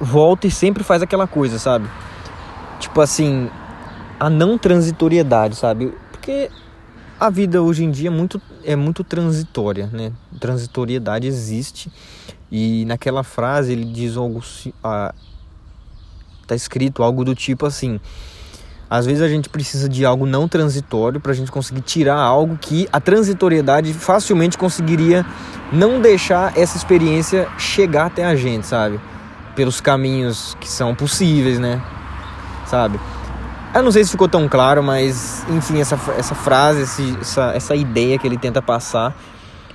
volta 0.00 0.46
e 0.46 0.50
sempre 0.50 0.84
faz 0.84 1.02
aquela 1.02 1.26
coisa, 1.26 1.58
sabe? 1.58 1.88
Tipo 2.78 3.00
assim, 3.00 3.50
a 4.18 4.28
não 4.28 4.58
transitoriedade, 4.58 5.56
sabe? 5.56 5.92
Porque 6.12 6.50
a 7.18 7.30
vida 7.30 7.62
hoje 7.62 7.84
em 7.84 7.90
dia 7.90 8.08
é 8.08 8.12
muito, 8.12 8.40
é 8.64 8.76
muito 8.76 9.02
transitória, 9.02 9.88
né? 9.92 10.12
Transitoriedade 10.38 11.26
existe 11.26 11.90
e 12.50 12.84
naquela 12.84 13.22
frase 13.22 13.72
ele 13.72 13.84
diz 13.84 14.16
algo. 14.16 14.42
Ah, 14.82 15.14
tá 16.46 16.54
escrito 16.54 17.02
algo 17.02 17.24
do 17.24 17.34
tipo 17.34 17.66
assim. 17.66 18.00
Às 18.90 19.04
vezes 19.06 19.22
a 19.22 19.28
gente 19.28 19.48
precisa 19.48 19.88
de 19.88 20.04
algo 20.04 20.24
não 20.24 20.48
transitório 20.48 21.20
para 21.20 21.32
a 21.32 21.34
gente 21.34 21.52
conseguir 21.52 21.82
tirar 21.82 22.16
algo 22.16 22.56
que 22.58 22.88
a 22.92 23.00
transitoriedade 23.00 23.92
facilmente 23.92 24.56
conseguiria 24.56 25.26
não 25.72 26.00
deixar 26.00 26.56
essa 26.56 26.76
experiência 26.76 27.46
chegar 27.58 28.06
até 28.06 28.24
a 28.24 28.34
gente, 28.34 28.66
sabe? 28.66 28.98
Pelos 29.54 29.80
caminhos 29.80 30.56
que 30.60 30.68
são 30.68 30.94
possíveis, 30.94 31.58
né? 31.58 31.82
Sabe? 32.66 32.98
Eu 33.74 33.82
não 33.82 33.92
sei 33.92 34.04
se 34.04 34.10
ficou 34.10 34.28
tão 34.28 34.48
claro, 34.48 34.82
mas 34.82 35.44
enfim, 35.50 35.80
essa, 35.80 35.98
essa 36.16 36.34
frase, 36.34 36.82
essa, 37.20 37.52
essa 37.54 37.76
ideia 37.76 38.18
que 38.18 38.26
ele 38.26 38.38
tenta 38.38 38.62
passar 38.62 39.14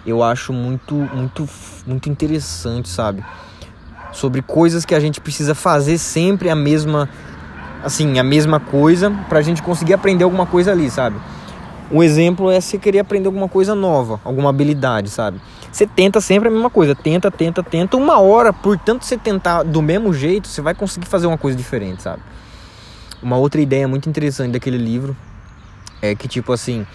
eu 0.06 0.22
acho 0.22 0.52
muito, 0.52 0.96
muito, 0.96 1.48
muito 1.86 2.10
interessante, 2.10 2.90
sabe? 2.90 3.24
Sobre 4.12 4.42
coisas 4.42 4.86
que 4.86 4.94
a 4.94 5.00
gente 5.00 5.22
precisa 5.22 5.56
fazer 5.56 5.98
sempre 5.98 6.50
a 6.50 6.56
mesma, 6.56 7.10
assim, 7.84 8.18
a 8.20 8.24
mesma 8.24 8.60
coisa 8.60 9.12
pra 9.30 9.42
gente 9.42 9.62
conseguir 9.62 9.94
aprender 9.94 10.24
alguma 10.24 10.46
coisa 10.46 10.72
ali, 10.72 10.90
sabe? 10.90 11.18
Um 11.92 12.02
exemplo 12.02 12.50
é 12.50 12.60
você 12.60 12.78
querer 12.78 13.00
aprender 13.00 13.28
alguma 13.28 13.48
coisa 13.48 13.76
nova, 13.76 14.20
alguma 14.24 14.50
habilidade, 14.50 15.10
sabe? 15.10 15.40
Você 15.72 15.86
tenta 15.86 16.22
sempre 16.22 16.48
a 16.48 16.52
mesma 16.52 16.70
coisa, 16.70 16.96
tenta, 16.96 17.30
tenta, 17.30 17.62
tenta. 17.62 17.98
Uma 17.98 18.20
hora, 18.20 18.54
por 18.54 18.78
tanto 18.78 19.06
você 19.06 19.18
tentar 19.18 19.64
do 19.64 19.82
mesmo 19.82 20.14
jeito, 20.14 20.48
você 20.48 20.62
vai 20.62 20.74
conseguir 20.74 21.08
fazer 21.08 21.28
uma 21.28 21.38
coisa 21.38 21.58
diferente, 21.58 22.02
sabe? 22.02 22.22
Uma 23.22 23.38
outra 23.38 23.62
ideia 23.62 23.88
muito 23.88 24.10
interessante 24.10 24.52
daquele 24.54 24.78
livro 24.78 25.16
é 26.02 26.14
que, 26.16 26.28
tipo 26.28 26.52
assim, 26.52 26.86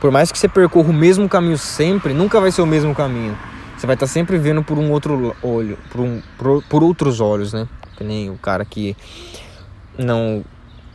por 0.00 0.10
mais 0.10 0.30
que 0.30 0.38
você 0.38 0.48
percorra 0.48 0.90
o 0.90 0.94
mesmo 0.94 1.28
caminho 1.28 1.58
sempre, 1.58 2.12
nunca 2.12 2.40
vai 2.40 2.50
ser 2.50 2.62
o 2.62 2.66
mesmo 2.66 2.94
caminho. 2.94 3.36
Você 3.76 3.86
vai 3.86 3.94
estar 3.94 4.06
sempre 4.06 4.38
vendo 4.38 4.62
por 4.62 4.78
um 4.78 4.90
outro 4.90 5.36
olho, 5.42 5.78
por, 5.90 6.00
um, 6.00 6.22
por, 6.38 6.62
por 6.64 6.82
outros 6.82 7.20
olhos, 7.20 7.52
né? 7.52 7.66
Que 7.96 8.04
nem 8.04 8.30
o 8.30 8.36
cara 8.36 8.64
que 8.64 8.96
não 9.98 10.44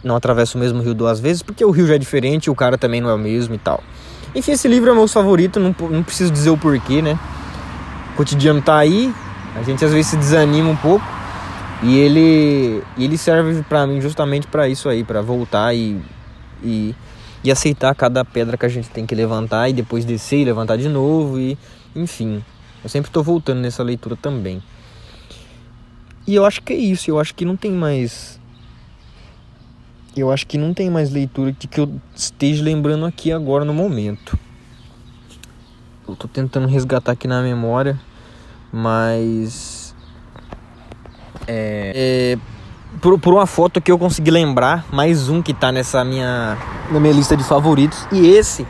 não 0.02 0.16
atravessa 0.16 0.58
o 0.58 0.62
mesmo 0.62 0.82
rio 0.82 0.94
duas 0.94 1.20
vezes, 1.20 1.44
porque 1.44 1.64
o 1.66 1.72
rio 1.72 1.86
já 1.86 1.96
é 1.96 1.98
diferente, 1.98 2.50
o 2.50 2.56
cara 2.56 2.78
também 2.78 3.02
não 3.02 3.10
é 3.10 3.14
o 3.14 3.18
mesmo 3.18 3.54
e 3.54 3.58
tal. 3.58 3.84
Enfim, 4.34 4.54
esse 4.54 4.66
livro 4.66 4.90
é 4.90 4.94
meu 4.94 5.08
favorito, 5.10 5.60
não, 5.60 5.76
não 5.90 6.04
preciso 6.04 6.32
dizer 6.32 6.50
o 6.52 6.58
porquê, 6.58 7.02
né? 7.02 7.20
O 8.14 8.16
cotidiano 8.16 8.62
tá 8.62 8.78
aí, 8.78 9.14
a 9.58 9.62
gente 9.62 9.84
às 9.84 9.92
vezes 9.92 10.08
se 10.08 10.16
desanima 10.16 10.70
um 10.70 10.76
pouco, 10.78 11.06
e 11.84 11.98
ele, 11.98 12.82
ele 12.98 13.18
serve 13.18 13.62
para 13.64 13.86
mim 13.86 14.00
justamente 14.00 14.48
para 14.48 14.70
isso 14.70 14.88
aí, 14.88 15.04
para 15.04 15.22
voltar 15.22 15.74
e, 15.74 16.00
e 16.64 16.96
e 17.44 17.52
aceitar 17.52 17.96
cada 17.96 18.26
pedra 18.26 18.58
que 18.58 18.66
a 18.66 18.70
gente 18.70 18.90
tem 18.90 19.06
que 19.06 19.16
levantar 19.16 19.70
e 19.70 19.74
depois 19.74 20.04
descer 20.04 20.40
e 20.40 20.46
levantar 20.46 20.78
de 20.78 20.90
novo 20.90 21.40
e 21.40 21.58
enfim. 21.96 22.44
Eu 22.84 22.90
sempre 22.90 23.10
estou 23.10 23.24
voltando 23.24 23.60
nessa 23.60 23.84
leitura 23.84 24.16
também. 24.16 24.62
E 26.26 26.36
eu 26.36 26.46
acho 26.46 26.62
que 26.62 26.74
é 26.74 26.76
isso, 26.76 27.10
eu 27.10 27.20
acho 27.20 27.34
que 27.34 27.44
não 27.44 27.56
tem 27.56 27.72
mais 27.72 28.39
eu 30.20 30.32
acho 30.32 30.46
que 30.46 30.58
não 30.58 30.74
tem 30.74 30.90
mais 30.90 31.12
leitura 31.12 31.54
que, 31.54 31.68
que 31.68 31.80
eu 31.80 31.92
esteja 32.16 32.64
lembrando 32.64 33.06
aqui 33.06 33.32
agora 33.32 33.66
no 33.66 33.74
momento. 33.74 34.38
Eu 36.08 36.16
tô 36.16 36.28
tentando 36.28 36.68
resgatar 36.68 37.12
aqui 37.12 37.28
na 37.28 37.42
memória, 37.42 38.00
mas 38.72 39.96
é, 41.48 42.36
é 42.36 42.60
por, 43.02 43.20
por 43.20 43.34
uma 43.34 43.46
foto 43.46 43.80
que 43.80 43.92
eu 43.92 43.98
consegui 43.98 44.32
lembrar, 44.32 44.86
mais 44.92 45.30
um 45.30 45.42
que 45.42 45.54
tá 45.54 45.72
nessa 45.72 46.04
minha, 46.04 46.58
na 46.92 47.00
minha 47.00 47.14
lista 47.14 47.38
de 47.38 47.44
favoritos. 47.44 48.08
E 48.12 48.28
esse, 48.28 48.66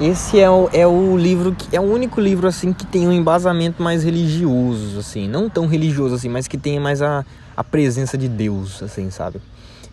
esse 0.00 0.40
é 0.40 0.50
o, 0.50 0.68
é 0.72 0.86
o 0.86 1.16
livro 1.16 1.52
que 1.52 1.74
é 1.76 1.80
o 1.80 1.84
único 1.84 2.20
livro 2.20 2.46
assim 2.46 2.72
que 2.72 2.86
tem 2.86 3.06
um 3.06 3.12
embasamento 3.12 3.82
mais 3.82 4.04
religioso, 4.04 4.98
assim, 4.98 5.28
não 5.28 5.48
tão 5.48 5.66
religioso 5.66 6.14
assim, 6.14 6.28
mas 6.28 6.48
que 6.48 6.58
tem 6.58 6.80
mais 6.80 7.02
a, 7.02 7.24
a 7.56 7.64
presença 7.64 8.16
de 8.18 8.28
Deus, 8.28 8.82
assim, 8.82 9.10
sabe? 9.10 9.40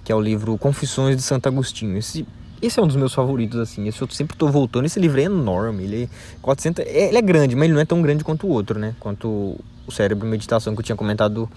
Que 0.04 0.12
é 0.12 0.16
o 0.16 0.22
livro 0.22 0.58
Confissões 0.58 1.16
de 1.16 1.22
Santo 1.22 1.48
Agostinho. 1.48 1.98
Esse 1.98 2.26
esse 2.62 2.80
é 2.80 2.82
um 2.82 2.88
dos 2.88 2.96
meus 2.96 3.14
favoritos, 3.14 3.60
assim. 3.60 3.90
Esse 3.90 4.02
eu 4.02 4.10
sempre 4.10 4.38
tô 4.38 4.48
voltando. 4.48 4.86
Esse 4.86 4.98
livro 4.98 5.20
é 5.20 5.24
enorme. 5.24 5.84
Ele 5.84 6.04
é 6.04 6.10
400... 6.42 6.86
É, 6.86 7.10
ele 7.10 7.18
é 7.18 7.22
grande, 7.22 7.58
mas 7.58 7.66
ele 7.66 7.74
não 7.74 7.82
é 7.82 7.86
tão 7.86 8.02
grande 8.02 8.24
quanto 8.24 8.48
o 8.48 8.50
outro, 8.50 8.80
né? 8.80 8.96
Quanto 9.02 9.60
o 9.86 9.92
Cérebro 9.92 10.26
Meditação 10.26 10.74
que 10.74 10.80
eu 10.80 10.84
tinha 10.84 10.96
comentado 10.96 11.50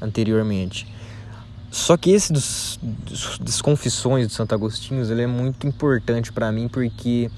anteriormente. 0.00 0.84
Só 1.70 1.96
que 1.96 2.10
esse 2.10 2.32
dos, 2.32 2.78
dos, 2.82 3.38
das 3.38 3.62
confissões 3.62 4.26
de 4.26 4.34
Santo 4.34 4.54
Agostinho, 4.54 5.04
ele 5.08 5.22
é 5.22 5.26
muito 5.26 5.66
importante 5.66 6.32
para 6.32 6.50
mim 6.50 6.66
porque 6.66 7.30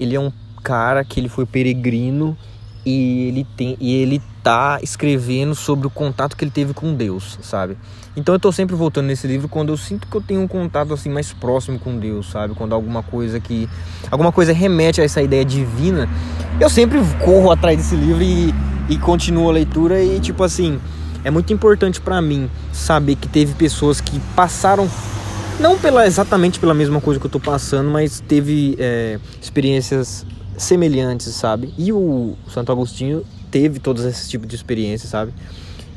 ele 0.00 0.16
é 0.16 0.20
um 0.20 0.32
cara 0.62 1.04
que 1.04 1.20
ele 1.20 1.28
foi 1.28 1.44
peregrino 1.44 2.36
e 2.84 3.28
ele 3.28 3.46
tem 3.56 3.76
e 3.78 3.94
ele 3.94 4.20
tá 4.44 4.78
escrevendo 4.82 5.54
sobre 5.54 5.86
o 5.86 5.90
contato 5.90 6.36
que 6.36 6.44
ele 6.44 6.50
teve 6.50 6.74
com 6.74 6.94
Deus, 6.94 7.38
sabe? 7.40 7.78
Então 8.14 8.34
eu 8.34 8.38
tô 8.38 8.52
sempre 8.52 8.76
voltando 8.76 9.06
nesse 9.06 9.26
livro 9.26 9.48
quando 9.48 9.70
eu 9.70 9.76
sinto 9.78 10.06
que 10.06 10.14
eu 10.14 10.20
tenho 10.20 10.42
um 10.42 10.46
contato 10.46 10.92
assim 10.92 11.08
mais 11.08 11.32
próximo 11.32 11.78
com 11.78 11.98
Deus, 11.98 12.30
sabe? 12.30 12.54
Quando 12.54 12.74
alguma 12.74 13.02
coisa 13.02 13.40
que 13.40 13.66
alguma 14.10 14.30
coisa 14.30 14.52
remete 14.52 15.00
a 15.00 15.04
essa 15.04 15.22
ideia 15.22 15.46
divina, 15.46 16.06
eu 16.60 16.68
sempre 16.68 16.98
corro 17.24 17.50
atrás 17.50 17.78
desse 17.78 17.96
livro 17.96 18.22
e, 18.22 18.54
e 18.90 18.98
continuo 18.98 19.48
a 19.48 19.52
leitura 19.52 20.00
e 20.02 20.20
tipo 20.20 20.44
assim, 20.44 20.78
é 21.24 21.30
muito 21.30 21.50
importante 21.50 21.98
para 21.98 22.20
mim 22.20 22.50
saber 22.70 23.16
que 23.16 23.26
teve 23.26 23.54
pessoas 23.54 23.98
que 23.98 24.20
passaram 24.36 24.88
não 25.58 25.78
pela 25.78 26.06
exatamente 26.06 26.60
pela 26.60 26.74
mesma 26.74 27.00
coisa 27.00 27.18
que 27.18 27.24
eu 27.24 27.30
tô 27.30 27.40
passando, 27.40 27.90
mas 27.90 28.20
teve 28.20 28.76
é, 28.78 29.18
experiências 29.40 30.26
semelhantes, 30.56 31.28
sabe? 31.34 31.72
E 31.78 31.92
o 31.92 32.36
Santo 32.48 32.70
Agostinho 32.70 33.24
teve 33.54 33.78
todos 33.78 34.04
esses 34.04 34.28
tipos 34.28 34.48
de 34.48 34.56
experiências, 34.56 35.08
sabe? 35.08 35.32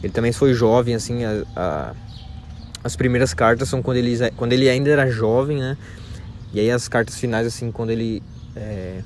Ele 0.03 0.13
também 0.13 0.31
foi 0.31 0.53
jovem, 0.53 0.93
assim, 0.93 1.25
a, 1.25 1.43
a, 1.55 1.93
as 2.83 2.95
primeiras 2.95 3.33
cartas 3.33 3.67
são 3.67 3.81
quando 3.81 3.97
ele, 3.97 4.15
quando 4.35 4.53
ele 4.53 4.69
ainda 4.69 4.91
era 4.91 5.09
jovem, 5.09 5.57
né? 5.57 5.75
E 6.53 6.59
aí 6.59 6.69
as 6.69 6.87
cartas 6.87 7.17
finais, 7.17 7.47
assim, 7.47 7.71
quando 7.71 7.89
ele 7.89 8.21
é, 8.55 9.01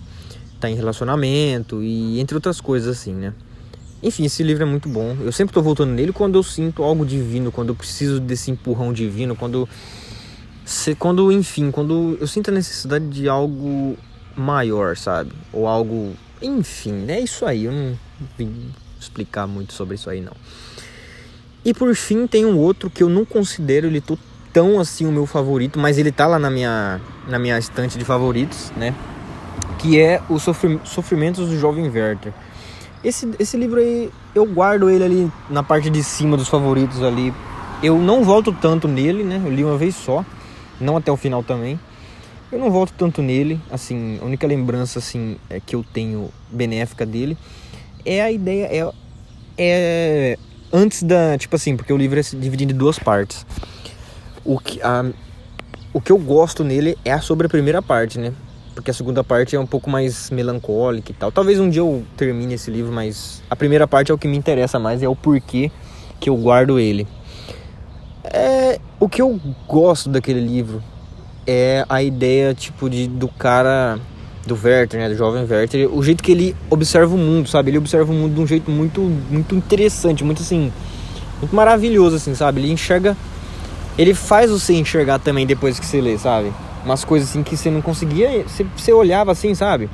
tá 0.60 0.70
em 0.70 0.76
relacionamento 0.76 1.82
e 1.82 2.20
entre 2.20 2.36
outras 2.36 2.60
coisas, 2.60 2.90
assim, 2.98 3.14
né? 3.14 3.34
Enfim, 4.04 4.26
esse 4.26 4.44
livro 4.44 4.64
é 4.64 4.66
muito 4.66 4.90
bom. 4.90 5.16
Eu 5.22 5.32
sempre 5.32 5.54
tô 5.54 5.62
voltando 5.62 5.94
nele 5.94 6.12
quando 6.12 6.36
eu 6.38 6.44
sinto 6.44 6.84
algo 6.84 7.06
divino, 7.06 7.54
quando 7.54 7.70
eu 7.70 7.76
preciso 7.76 8.20
desse 8.20 8.52
empurrão 8.52 8.92
divino, 8.92 9.34
quando 9.34 9.70
se, 10.66 10.94
quando, 10.94 11.32
enfim, 11.32 11.72
quando 11.72 12.18
eu 12.20 12.28
sinto 12.28 12.50
a 12.50 12.54
necessidade 12.54 13.08
de 13.08 13.30
algo 13.30 13.98
maior, 14.36 14.98
sabe? 14.98 15.32
Ou 15.54 15.68
algo, 15.68 16.14
enfim, 16.42 17.06
é 17.08 17.22
isso 17.22 17.46
aí. 17.46 17.64
Eu 17.64 17.72
não 17.72 18.11
vim 18.38 18.72
explicar 19.00 19.48
muito 19.48 19.74
sobre 19.74 19.96
isso 19.96 20.10
aí 20.10 20.22
não. 20.22 20.34
E 21.64 21.74
por 21.74 21.96
fim 21.96 22.26
tem 22.28 22.46
um 22.46 22.58
outro 22.58 22.90
que 22.90 23.04
eu 23.04 23.10
não 23.10 23.24
considero 23.24 23.88
ele 23.88 24.04
tão 24.52 24.80
assim 24.80 25.06
o 25.06 25.12
meu 25.12 25.26
favorito, 25.26 25.80
mas 25.80 25.98
ele 25.98 26.12
tá 26.12 26.28
lá 26.28 26.40
na 26.40 26.50
minha 26.50 27.00
na 27.28 27.38
minha 27.38 27.58
estante 27.58 27.98
de 27.98 28.06
favoritos, 28.06 28.72
né? 28.76 28.94
Que 29.78 30.00
é 30.00 30.22
o 30.30 30.38
Sofrimentos 30.40 31.48
do 31.48 31.60
Jovem 31.60 31.90
Werther. 31.90 32.34
Esse, 33.04 33.30
esse 33.40 33.58
livro 33.58 33.80
aí, 33.80 34.12
eu 34.36 34.46
guardo 34.46 34.88
ele 34.88 35.04
ali 35.04 35.32
na 35.50 35.64
parte 35.64 35.90
de 35.90 36.04
cima 36.04 36.38
dos 36.38 36.48
favoritos 36.48 37.02
ali. 37.02 37.34
Eu 37.82 37.98
não 37.98 38.24
volto 38.24 38.52
tanto 38.52 38.88
nele, 38.88 39.24
né? 39.24 39.42
Eu 39.44 39.52
li 39.52 39.64
uma 39.64 39.76
vez 39.78 39.96
só 39.96 40.24
não 40.80 40.98
até 40.98 41.12
o 41.12 41.18
final 41.18 41.44
também. 41.44 41.80
Eu 42.52 42.60
não 42.60 42.70
volto 42.70 42.94
tanto 42.98 43.22
nele, 43.22 43.62
assim, 43.72 44.20
a 44.22 44.26
única 44.26 44.46
lembrança 44.46 45.00
assim 45.00 45.38
é 45.50 45.60
que 45.60 45.74
eu 45.74 45.86
tenho 45.94 46.30
benéfica 46.52 47.06
dele 47.06 47.38
é 48.06 48.22
a 48.22 48.32
ideia 48.32 48.68
é, 48.72 48.92
é 49.58 50.38
antes 50.72 51.04
da, 51.04 51.38
tipo 51.38 51.56
assim, 51.56 51.76
porque 51.76 51.92
o 51.92 51.98
livro 51.98 52.20
é 52.20 52.24
dividido 52.24 52.74
em 52.74 52.76
duas 52.76 52.98
partes. 52.98 53.46
O 54.44 54.60
que 54.60 54.82
a, 54.82 55.06
o 55.94 56.00
que 56.00 56.12
eu 56.12 56.18
gosto 56.18 56.64
nele 56.64 56.98
é 57.04 57.20
sobre 57.20 57.48
a 57.48 57.50
primeira 57.50 57.82
parte, 57.82 58.18
né? 58.18 58.34
Porque 58.74 58.90
a 58.90 58.94
segunda 58.94 59.24
parte 59.24 59.56
é 59.56 59.60
um 59.60 59.66
pouco 59.66 59.90
mais 59.90 60.30
melancólica 60.30 61.12
e 61.12 61.16
tal. 61.16 61.32
Talvez 61.32 61.60
um 61.60 61.70
dia 61.70 61.82
eu 61.82 62.04
termine 62.16 62.54
esse 62.54 62.72
livro, 62.72 62.92
mas 62.92 63.44
a 63.50 63.56
primeira 63.56 63.88
parte 63.88 64.12
é 64.12 64.14
o 64.14 64.18
que 64.18 64.28
me 64.28 64.38
interessa 64.38 64.80
mais, 64.80 65.04
é 65.04 65.10
o 65.10 65.16
porquê 65.16 65.70
que 66.20 66.30
eu 66.30 66.38
guardo 66.38 66.80
ele. 66.80 67.06
É, 68.24 68.80
o 69.00 69.10
que 69.10 69.22
eu 69.22 69.40
gosto 69.68 70.10
daquele 70.10 70.40
livro 70.40 70.82
é 71.46 71.86
a 71.90 72.02
ideia, 72.02 72.54
tipo, 72.54 72.90
de, 72.90 73.08
do 73.08 73.28
cara, 73.28 74.00
do 74.46 74.58
Werther, 74.62 75.00
né, 75.00 75.10
do 75.10 75.16
jovem 75.16 75.46
Werther, 75.50 75.90
o 75.94 76.02
jeito 76.04 76.24
que 76.24 76.32
ele 76.32 76.56
observa 76.70 77.14
o 77.14 77.18
mundo, 77.18 77.48
sabe? 77.48 77.70
Ele 77.70 77.78
observa 77.78 78.12
o 78.12 78.16
mundo 78.16 78.36
de 78.36 78.42
um 78.42 78.48
jeito 78.48 78.72
muito, 78.72 79.02
muito 79.30 79.56
interessante, 79.56 80.24
muito 80.24 80.42
assim, 80.42 80.72
muito 81.40 81.56
maravilhoso, 81.56 82.16
assim, 82.16 82.34
sabe? 82.34 82.62
Ele 82.62 82.72
enxerga, 82.72 83.16
ele 83.98 84.14
faz 84.14 84.50
você 84.50 84.74
enxergar 84.74 85.20
também 85.20 85.46
depois 85.46 85.80
que 85.80 85.86
você 85.86 86.02
lê, 86.02 86.18
sabe? 86.18 86.52
Umas 86.84 87.06
coisas 87.06 87.30
assim 87.30 87.44
que 87.44 87.56
você 87.56 87.70
não 87.70 87.82
conseguia, 87.82 88.44
você, 88.48 88.66
você 88.76 88.92
olhava 88.92 89.32
assim, 89.32 89.54
sabe? 89.54 89.90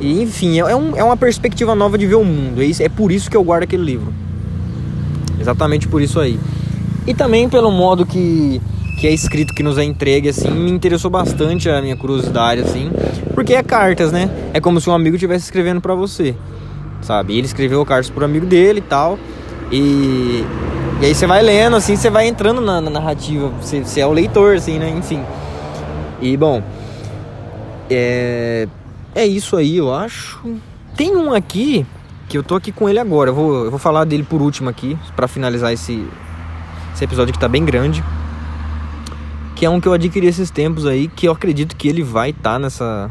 E 0.00 0.22
enfim, 0.22 0.58
é, 0.58 0.76
um, 0.76 0.96
é 0.96 1.02
uma 1.04 1.16
perspectiva 1.16 1.74
nova 1.74 1.98
de 1.98 2.06
ver 2.06 2.14
o 2.14 2.24
mundo. 2.24 2.62
É, 2.62 2.64
isso, 2.64 2.82
é 2.82 2.88
por 2.88 3.10
isso 3.10 3.30
que 3.30 3.36
eu 3.36 3.42
guardo 3.42 3.64
aquele 3.64 3.84
livro. 3.84 4.12
Exatamente 5.40 5.88
por 5.88 6.00
isso 6.00 6.20
aí. 6.20 6.38
E 7.06 7.12
também 7.12 7.48
pelo 7.48 7.70
modo 7.70 8.06
que, 8.06 8.60
que 9.02 9.08
é 9.08 9.10
escrito, 9.10 9.52
que 9.52 9.64
nos 9.64 9.78
é 9.78 9.82
entregue, 9.82 10.28
assim, 10.28 10.48
me 10.48 10.70
interessou 10.70 11.10
bastante 11.10 11.68
a 11.68 11.82
minha 11.82 11.96
curiosidade, 11.96 12.60
assim, 12.60 12.88
porque 13.34 13.52
é 13.52 13.60
cartas, 13.60 14.12
né? 14.12 14.30
É 14.54 14.60
como 14.60 14.80
se 14.80 14.88
um 14.88 14.92
amigo 14.92 15.16
estivesse 15.16 15.46
escrevendo 15.46 15.80
para 15.80 15.92
você, 15.92 16.36
sabe? 17.00 17.36
Ele 17.36 17.44
escreveu 17.44 17.84
cartas 17.84 18.08
pro 18.08 18.24
amigo 18.24 18.46
dele 18.46 18.78
e 18.78 18.82
tal, 18.82 19.18
e, 19.72 20.44
e 21.00 21.04
aí 21.04 21.12
você 21.12 21.26
vai 21.26 21.42
lendo, 21.42 21.74
assim, 21.74 21.96
você 21.96 22.08
vai 22.10 22.28
entrando 22.28 22.60
na, 22.60 22.80
na 22.80 22.90
narrativa, 22.90 23.48
você, 23.60 23.80
você, 23.80 23.98
é 23.98 24.06
o 24.06 24.12
leitor, 24.12 24.54
assim, 24.54 24.78
né? 24.78 24.88
Enfim. 24.96 25.24
E, 26.20 26.36
bom, 26.36 26.62
é, 27.90 28.68
é 29.16 29.26
isso 29.26 29.56
aí, 29.56 29.78
eu 29.78 29.92
acho. 29.92 30.38
Tem 30.96 31.16
um 31.16 31.34
aqui 31.34 31.84
que 32.28 32.38
eu 32.38 32.44
tô 32.44 32.54
aqui 32.54 32.70
com 32.70 32.88
ele 32.88 33.00
agora. 33.00 33.30
Eu 33.30 33.34
vou, 33.34 33.64
eu 33.64 33.70
vou 33.70 33.80
falar 33.80 34.04
dele 34.04 34.22
por 34.22 34.40
último 34.40 34.70
aqui, 34.70 34.96
para 35.16 35.26
finalizar 35.26 35.72
esse, 35.72 36.06
esse 36.94 37.02
episódio 37.02 37.32
que 37.32 37.40
tá 37.40 37.48
bem 37.48 37.64
grande. 37.64 38.00
Que 39.62 39.66
é 39.66 39.70
um 39.70 39.80
que 39.80 39.86
eu 39.86 39.92
adquiri 39.92 40.26
esses 40.26 40.50
tempos 40.50 40.86
aí, 40.86 41.06
que 41.06 41.28
eu 41.28 41.30
acredito 41.30 41.76
que 41.76 41.86
ele 41.86 42.02
vai 42.02 42.30
estar 42.30 42.54
tá 42.54 42.58
nessa. 42.58 43.08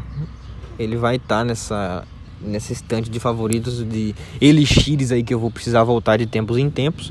Ele 0.78 0.98
vai 0.98 1.16
estar 1.16 1.38
tá 1.38 1.44
nessa. 1.46 2.04
Nessa 2.42 2.74
estante 2.74 3.08
de 3.08 3.18
favoritos 3.18 3.82
de 3.82 4.14
elixires 4.38 5.12
aí 5.12 5.22
que 5.22 5.32
eu 5.32 5.38
vou 5.38 5.50
precisar 5.50 5.82
voltar 5.82 6.18
de 6.18 6.26
tempos 6.26 6.58
em 6.58 6.68
tempos. 6.68 7.10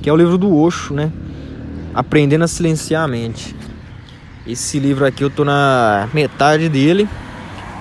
Que 0.00 0.08
é 0.08 0.12
o 0.12 0.16
livro 0.16 0.38
do 0.38 0.56
Osho, 0.56 0.94
né? 0.94 1.12
Aprendendo 1.92 2.44
a 2.44 2.48
silenciar 2.48 3.04
a 3.04 3.08
mente. 3.08 3.54
Esse 4.46 4.78
livro 4.78 5.04
aqui 5.04 5.22
eu 5.22 5.28
tô 5.28 5.44
na 5.44 6.08
metade 6.14 6.70
dele. 6.70 7.06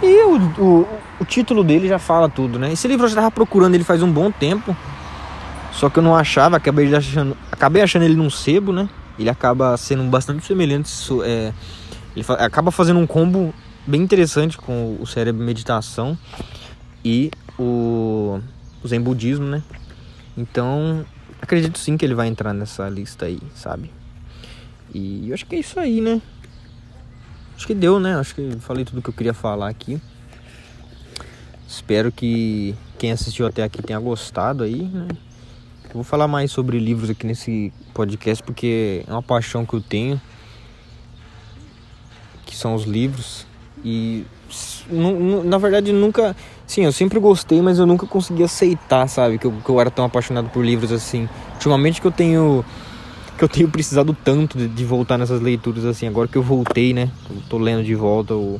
E 0.03 0.25
o, 0.25 0.35
o, 0.61 0.87
o 1.21 1.25
título 1.25 1.63
dele 1.63 1.87
já 1.87 1.99
fala 1.99 2.27
tudo, 2.27 2.59
né? 2.59 2.73
Esse 2.73 2.85
livro 2.85 3.05
eu 3.05 3.09
já 3.09 3.15
tava 3.15 3.31
procurando 3.31 3.75
ele 3.75 3.85
faz 3.85 4.03
um 4.03 4.11
bom 4.11 4.29
tempo. 4.29 4.75
Só 5.71 5.89
que 5.89 5.99
eu 5.99 6.03
não 6.03 6.13
achava, 6.13 6.57
acabei 6.57 6.93
achando, 6.93 7.37
acabei 7.49 7.81
achando 7.81 8.03
ele 8.03 8.17
num 8.17 8.29
sebo, 8.29 8.73
né? 8.73 8.89
Ele 9.17 9.29
acaba 9.29 9.75
sendo 9.77 10.03
bastante 10.03 10.45
semelhante, 10.45 10.91
é, 11.23 11.53
ele 12.15 12.23
fa 12.23 12.33
acaba 12.35 12.71
fazendo 12.71 12.99
um 12.99 13.07
combo 13.07 13.53
bem 13.85 14.01
interessante 14.01 14.57
com 14.57 14.97
o 14.99 15.07
cérebro 15.07 15.43
meditação 15.43 16.17
e 17.03 17.31
o, 17.57 18.39
o 18.83 18.87
Zen 18.87 19.01
budismo, 19.01 19.45
né? 19.45 19.63
Então, 20.37 21.05
acredito 21.41 21.79
sim 21.79 21.97
que 21.97 22.05
ele 22.05 22.13
vai 22.13 22.27
entrar 22.27 22.53
nessa 22.53 22.87
lista 22.89 23.25
aí, 23.25 23.39
sabe? 23.55 23.89
E 24.93 25.29
eu 25.29 25.33
acho 25.33 25.45
que 25.45 25.55
é 25.55 25.59
isso 25.59 25.79
aí, 25.79 26.01
né? 26.01 26.21
Acho 27.55 27.65
que 27.65 27.73
deu, 27.73 27.99
né? 27.99 28.15
Acho 28.15 28.35
que 28.35 28.57
falei 28.59 28.85
tudo 28.85 29.01
que 29.01 29.09
eu 29.09 29.13
queria 29.13 29.33
falar 29.33 29.69
aqui. 29.69 29.99
Espero 31.67 32.11
que 32.11 32.75
quem 32.97 33.11
assistiu 33.11 33.45
até 33.47 33.63
aqui 33.63 33.81
tenha 33.81 33.99
gostado 33.99 34.63
aí, 34.63 34.83
né? 34.83 35.07
Eu 35.89 35.93
vou 35.93 36.03
falar 36.03 36.27
mais 36.27 36.51
sobre 36.51 36.79
livros 36.79 37.09
aqui 37.09 37.25
nesse 37.25 37.71
podcast 37.93 38.43
porque 38.43 39.03
é 39.07 39.11
uma 39.11 39.23
paixão 39.23 39.65
que 39.65 39.73
eu 39.73 39.81
tenho, 39.81 40.19
que 42.45 42.55
são 42.55 42.75
os 42.75 42.83
livros. 42.83 43.47
E 43.85 44.25
na 45.45 45.57
verdade 45.57 45.93
nunca, 45.93 46.35
sim, 46.65 46.83
eu 46.83 46.91
sempre 46.91 47.19
gostei, 47.19 47.61
mas 47.61 47.79
eu 47.79 47.85
nunca 47.85 48.05
consegui 48.05 48.43
aceitar, 48.43 49.07
sabe, 49.07 49.37
que 49.37 49.45
eu, 49.45 49.53
que 49.63 49.69
eu 49.69 49.79
era 49.79 49.89
tão 49.89 50.03
apaixonado 50.03 50.49
por 50.49 50.65
livros 50.65 50.91
assim. 50.91 51.29
Ultimamente 51.53 52.01
que 52.01 52.07
eu 52.07 52.11
tenho 52.11 52.65
que 53.37 53.43
eu 53.43 53.47
tenho 53.47 53.69
precisado 53.69 54.17
tanto 54.23 54.57
de, 54.57 54.67
de, 54.67 54.83
voltar 54.83 55.15
nessas 55.15 55.39
leituras 55.39 55.85
assim, 55.85 56.07
agora 56.07 56.27
que 56.27 56.35
eu 56.35 56.41
voltei, 56.41 56.91
né? 56.91 57.09
Eu 57.29 57.37
tô 57.47 57.59
lendo 57.59 57.83
de 57.83 57.93
volta 57.93 58.33
o, 58.33 58.59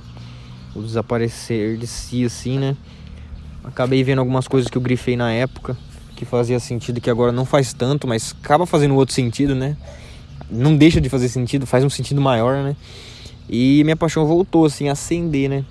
o 0.76 0.82
desaparecer 0.82 1.78
de 1.78 1.88
si 1.88 2.24
assim, 2.24 2.60
né? 2.60 2.78
Acabei 3.64 4.04
vendo 4.04 4.20
algumas 4.20 4.48
coisas 4.48 4.70
que 4.70 4.78
eu 4.78 4.82
grifei 4.82 5.18
na 5.18 5.32
época 5.32 5.76
que 6.18 6.26
fazia 6.26 6.60
sentido 6.60 7.00
que 7.00 7.10
agora 7.10 7.32
não 7.32 7.46
faz 7.46 7.72
tanto, 7.72 8.08
mas 8.08 8.36
acaba 8.44 8.66
fazendo 8.66 8.96
outro 8.96 9.16
sentido, 9.16 9.56
né? 9.56 9.78
Não 10.50 10.76
deixa 10.76 11.00
de 11.00 11.08
fazer 11.08 11.30
sentido, 11.30 11.66
faz 11.66 11.84
um 11.84 11.90
sentido 11.90 12.20
maior, 12.20 12.64
né? 12.64 12.76
E 13.50 13.84
minha 13.84 13.96
paixão 13.96 14.26
voltou 14.26 14.66
assim 14.66 14.90
a 14.90 14.94
acender, 14.94 15.50
né? 15.50 15.64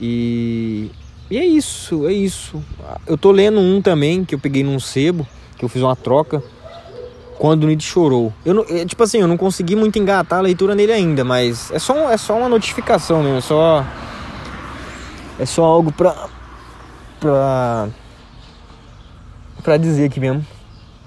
E 0.00 0.90
e 1.28 1.38
é 1.38 1.44
isso, 1.44 2.06
é 2.06 2.12
isso. 2.12 2.62
Eu 3.04 3.18
tô 3.18 3.32
lendo 3.32 3.58
um 3.58 3.82
também 3.82 4.24
que 4.24 4.34
eu 4.34 4.38
peguei 4.38 4.62
num 4.62 4.78
sebo, 4.78 5.26
que 5.58 5.64
eu 5.64 5.68
fiz 5.68 5.82
uma 5.82 5.96
troca 5.96 6.40
quando 7.36 7.66
Nietzsche 7.66 7.88
chorou. 7.88 8.32
Eu 8.44 8.54
não, 8.54 8.64
é, 8.68 8.84
tipo 8.84 9.02
assim, 9.02 9.18
eu 9.18 9.26
não 9.26 9.36
consegui 9.36 9.74
muito 9.74 9.98
engatar 9.98 10.38
a 10.38 10.42
leitura 10.42 10.74
nele 10.74 10.92
ainda, 10.92 11.24
mas 11.24 11.70
é 11.72 11.78
só, 11.78 12.10
é 12.10 12.16
só 12.16 12.36
uma 12.36 12.48
notificação, 12.48 13.22
né? 13.22 13.38
É 13.38 13.40
só 13.40 13.84
é 15.38 15.44
só 15.46 15.64
algo 15.64 15.90
pra 15.90 16.28
pra 17.18 17.88
para 19.66 19.78
dizer 19.78 20.04
aqui 20.04 20.20
mesmo 20.20 20.46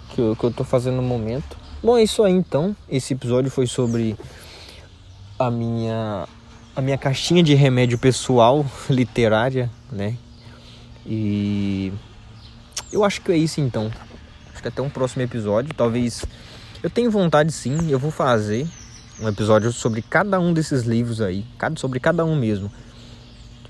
que 0.10 0.20
eu, 0.20 0.36
que 0.36 0.44
eu 0.44 0.52
tô 0.52 0.66
fazendo 0.66 0.98
no 0.98 1.02
momento. 1.02 1.56
Bom, 1.82 1.98
é 1.98 2.04
isso 2.04 2.22
aí 2.22 2.34
então. 2.34 2.76
Esse 2.90 3.14
episódio 3.14 3.50
foi 3.50 3.66
sobre 3.66 4.18
a 5.40 5.50
minha 5.50 6.28
a 6.76 6.82
minha 6.82 6.98
caixinha 6.98 7.42
de 7.42 7.56
remédio 7.56 7.98
pessoal 7.98 8.66
literária, 8.92 9.72
né? 9.90 10.18
E 11.06 11.94
eu 12.92 13.06
acho 13.06 13.22
que 13.22 13.32
é 13.32 13.38
isso 13.38 13.62
então. 13.62 13.90
Acho 14.52 14.62
que 14.62 14.68
até 14.68 14.82
um 14.82 14.90
próximo 14.90 15.22
episódio, 15.22 15.74
talvez 15.74 16.26
eu 16.84 16.90
tenho 16.90 17.10
vontade 17.10 17.54
sim, 17.54 17.90
eu 17.90 17.98
vou 17.98 18.12
fazer 18.12 18.68
um 19.22 19.30
episódio 19.30 19.72
sobre 19.72 20.02
cada 20.02 20.38
um 20.38 20.52
desses 20.52 20.84
livros 20.84 21.22
aí, 21.22 21.46
sobre 21.78 21.98
cada 22.02 22.26
um 22.26 22.36
mesmo. 22.36 22.70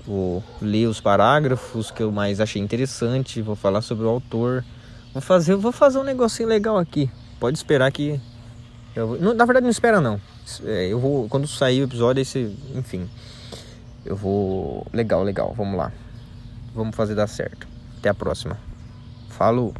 Vou 0.04 0.42
ler 0.60 0.88
os 0.88 1.00
parágrafos 1.00 1.92
que 1.92 2.02
eu 2.02 2.10
mais 2.10 2.40
achei 2.40 2.60
interessante, 2.60 3.40
vou 3.40 3.54
falar 3.54 3.82
sobre 3.82 4.04
o 4.04 4.08
autor, 4.08 4.64
Vou 5.12 5.20
fazer, 5.20 5.56
vou 5.56 5.72
fazer 5.72 5.98
um 5.98 6.04
negocinho 6.04 6.48
legal 6.48 6.78
aqui. 6.78 7.10
Pode 7.38 7.56
esperar 7.56 7.90
que. 7.90 8.20
Eu, 8.94 9.18
não, 9.20 9.34
na 9.34 9.44
verdade, 9.44 9.64
não 9.64 9.70
espera 9.70 10.00
não. 10.00 10.20
É, 10.64 10.86
eu 10.88 10.98
vou. 10.98 11.28
Quando 11.28 11.46
sair 11.46 11.80
o 11.80 11.84
episódio, 11.84 12.20
esse. 12.20 12.56
Enfim. 12.74 13.08
Eu 14.04 14.16
vou. 14.16 14.86
Legal, 14.92 15.22
legal. 15.22 15.54
Vamos 15.56 15.76
lá. 15.76 15.92
Vamos 16.74 16.94
fazer 16.94 17.14
dar 17.14 17.26
certo. 17.26 17.66
Até 17.98 18.08
a 18.08 18.14
próxima. 18.14 18.58
Falou! 19.28 19.74